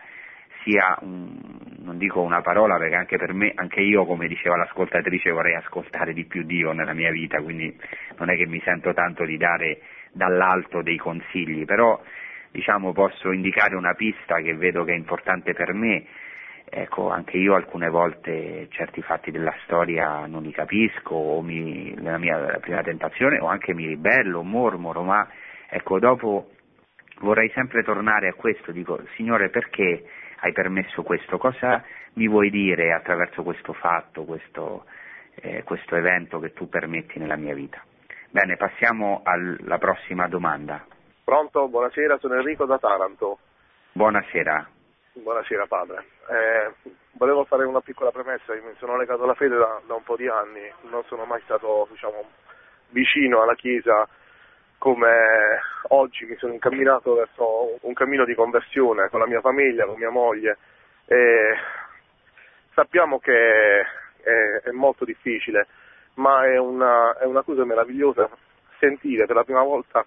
[0.62, 1.36] sia, un,
[1.78, 6.12] non dico una parola perché anche per me, anche io come diceva l'ascoltatrice vorrei ascoltare
[6.12, 7.74] di più Dio nella mia vita, quindi
[8.18, 9.80] non è che mi sento tanto di dare
[10.12, 12.00] dall'alto dei consigli, però
[12.50, 16.04] diciamo posso indicare una pista che vedo che è importante per me,
[16.70, 22.18] ecco, anche io alcune volte certi fatti della storia non li capisco, o mi, nella
[22.18, 25.28] mia prima tentazione, o anche mi ribello, mormoro, ma
[25.68, 26.50] ecco, dopo
[27.18, 30.04] vorrei sempre tornare a questo, dico, Signore, perché
[30.40, 31.36] hai permesso questo?
[31.36, 31.84] Cosa
[32.14, 34.84] mi vuoi dire attraverso questo fatto, questo,
[35.34, 37.82] eh, questo evento che tu permetti nella mia vita?
[38.30, 40.86] Bene, passiamo alla prossima domanda.
[41.24, 43.38] Pronto, buonasera, sono Enrico da Taranto.
[43.92, 44.68] Buonasera.
[45.12, 46.04] Buonasera padre.
[46.28, 50.04] Eh, volevo fare una piccola premessa, io mi sono legato alla fede da, da un
[50.04, 52.24] po' di anni, non sono mai stato diciamo,
[52.90, 54.08] vicino alla Chiesa
[54.78, 55.10] come
[55.88, 60.10] oggi mi sono incamminato verso un cammino di conversione con la mia famiglia, con mia
[60.10, 60.58] moglie.
[61.06, 61.56] E
[62.72, 65.66] sappiamo che è, è molto difficile,
[66.14, 68.30] ma è una, è una cosa meravigliosa
[68.78, 70.06] sentire per la prima volta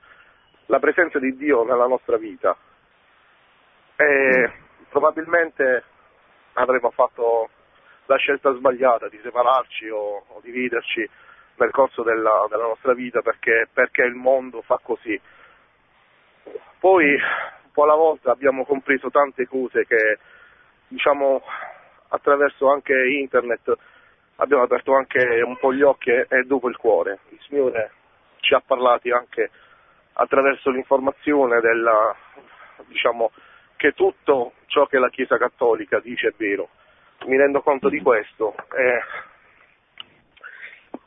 [0.67, 2.55] la presenza di Dio nella nostra vita.
[3.97, 4.62] E
[4.93, 5.83] probabilmente
[6.53, 7.49] avremmo fatto
[8.05, 11.09] la scelta sbagliata di separarci o, o dividerci
[11.55, 15.19] nel corso della, della nostra vita perché, perché, il mondo fa così.
[16.79, 20.19] Poi un po' alla volta abbiamo compreso tante cose che
[20.87, 21.41] diciamo
[22.09, 23.75] attraverso anche internet
[24.35, 27.19] abbiamo aperto anche un po' gli occhi e, dopo il cuore.
[27.29, 27.91] Il Signore
[28.41, 29.49] ci ha parlati anche
[30.13, 32.15] attraverso l'informazione della,
[32.85, 33.31] diciamo,
[33.83, 36.69] che tutto ciò che la Chiesa Cattolica dice è vero.
[37.25, 38.55] Mi rendo conto di questo.
[38.73, 39.01] Eh,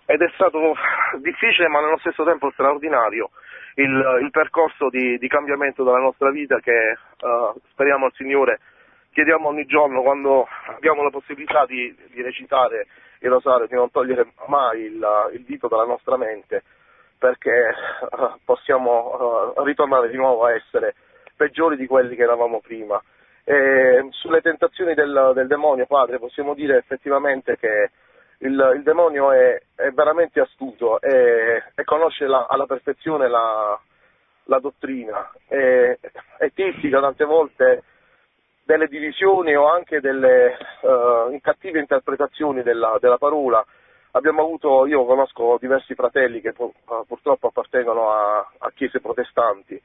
[0.04, 0.74] ed è stato
[1.22, 3.30] difficile ma nello stesso tempo straordinario
[3.76, 8.60] il, il percorso di, di, cambiamento della nostra vita che uh, speriamo al Signore
[9.10, 12.86] chiediamo ogni giorno quando abbiamo la possibilità di, di recitare
[13.20, 16.62] il rosario, di non togliere mai il, il dito dalla nostra mente
[17.18, 17.74] perché
[18.10, 20.94] uh, possiamo uh, ritornare di nuovo a essere
[21.36, 23.00] peggiori di quelli che eravamo prima.
[23.44, 27.90] E sulle tentazioni del, del, demonio, padre, possiamo dire effettivamente che
[28.38, 33.78] il, il demonio è, è, veramente astuto e, e conosce la, alla perfezione la,
[34.44, 35.30] la dottrina.
[35.46, 36.00] E,
[36.38, 37.84] e tistica tante volte
[38.64, 43.64] delle divisioni o anche delle uh, cattive interpretazioni della, della parola.
[44.10, 49.80] Abbiamo avuto, io conosco diversi fratelli che purtroppo appartengono a, a chiese protestanti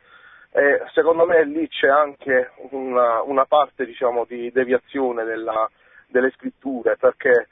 [0.52, 5.70] e secondo me lì c'è anche una, una parte diciamo, di deviazione della,
[6.08, 7.48] delle scritture perché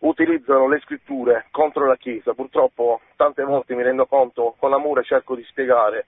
[0.00, 2.34] utilizzano le scritture contro la Chiesa.
[2.34, 6.06] Purtroppo tante volte mi rendo conto, con amore cerco di spiegare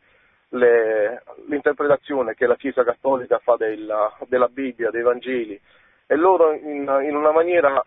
[0.51, 5.61] le, l'interpretazione che la Chiesa Cattolica fa della, della Bibbia, dei Vangeli
[6.07, 7.83] e loro in, in una maniera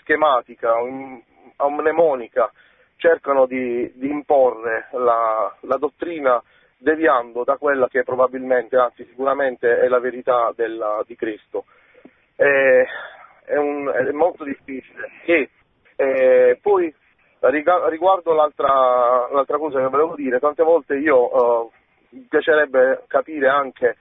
[0.00, 1.22] schematica, in,
[1.58, 2.50] mnemonica,
[2.96, 6.42] cercano di, di imporre la, la, dottrina
[6.82, 11.64] deviando da quella che probabilmente, anzi sicuramente è la verità della, di Cristo.
[12.36, 12.86] E,
[13.44, 15.08] è, un, è, molto difficile.
[15.24, 15.50] E
[15.96, 16.92] eh, poi
[17.40, 21.70] riguardo l'altra, l'altra, cosa che volevo dire, tante volte io eh,
[22.10, 23.96] mi piacerebbe capire anche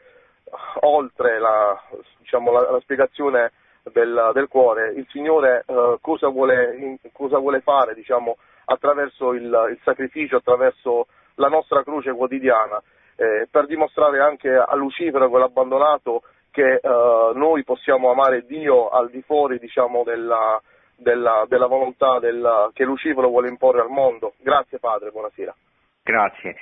[0.81, 1.79] oltre la,
[2.19, 3.51] diciamo, la, la spiegazione
[3.83, 9.79] del, del cuore, il Signore eh, cosa, vuole, cosa, vuole, fare diciamo, attraverso il, il,
[9.83, 12.81] sacrificio, attraverso la nostra croce quotidiana,
[13.15, 19.21] eh, per dimostrare anche a Lucifero, quell'abbandonato, che eh, noi possiamo amare Dio al di
[19.21, 20.61] fuori diciamo, della,
[20.95, 24.33] della, della, volontà della, che Lucifero vuole imporre al mondo.
[24.39, 25.55] Grazie Padre, buonasera.
[26.03, 26.55] Grazie.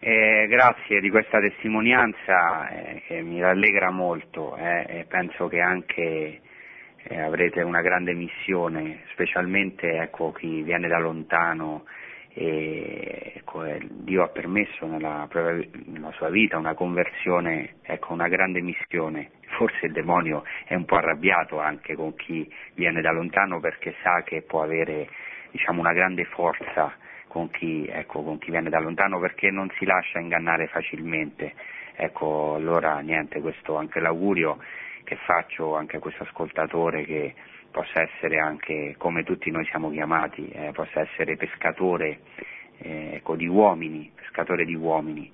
[0.00, 6.40] Eh, grazie di questa testimonianza eh, che mi rallegra molto eh, e penso che anche
[7.02, 11.84] eh, avrete una grande missione, specialmente ecco, chi viene da lontano
[12.40, 15.28] e ecco, eh, Dio ha permesso nella,
[15.86, 19.30] nella, sua vita una conversione, ecco, una grande missione.
[19.56, 24.22] Forse il demonio è un po' arrabbiato anche con chi viene da lontano perché sa
[24.22, 25.08] che può avere
[25.50, 26.94] diciamo, una grande forza
[27.26, 31.54] con chi, ecco, con chi, viene da lontano perché non si lascia ingannare facilmente.
[31.96, 34.58] Ecco, allora niente, questo anche l'augurio
[35.02, 37.34] che faccio anche a questo ascoltatore che
[37.70, 42.20] possa essere anche, come tutti noi siamo chiamati, eh, possa essere pescatore
[42.78, 45.30] eh, ecco, di uomini, pescatore di uomini,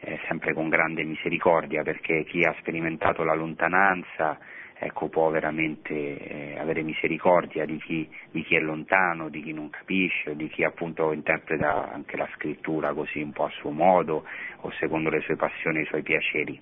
[0.00, 4.38] eh, sempre con grande misericordia, perché chi ha sperimentato la lontananza
[4.78, 9.70] ecco, può veramente eh, avere misericordia di chi, di chi, è lontano, di chi non
[9.70, 14.24] capisce, di chi appunto interpreta anche la scrittura così un po' a suo modo
[14.60, 16.60] o secondo le sue passioni e i suoi piaceri.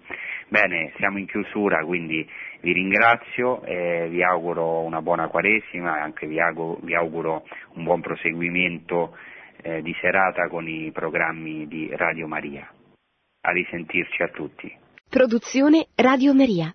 [0.48, 2.28] Bene, siamo in chiusura, quindi
[2.60, 7.44] vi ringrazio, e vi auguro una buona Quaresima e anche vi auguro, vi auguro
[7.74, 9.16] un buon proseguimento
[9.62, 12.70] eh, di serata con i programmi di Radio Maria.
[13.44, 14.72] A risentirci a tutti.
[15.08, 16.74] Produzione Radio Maria.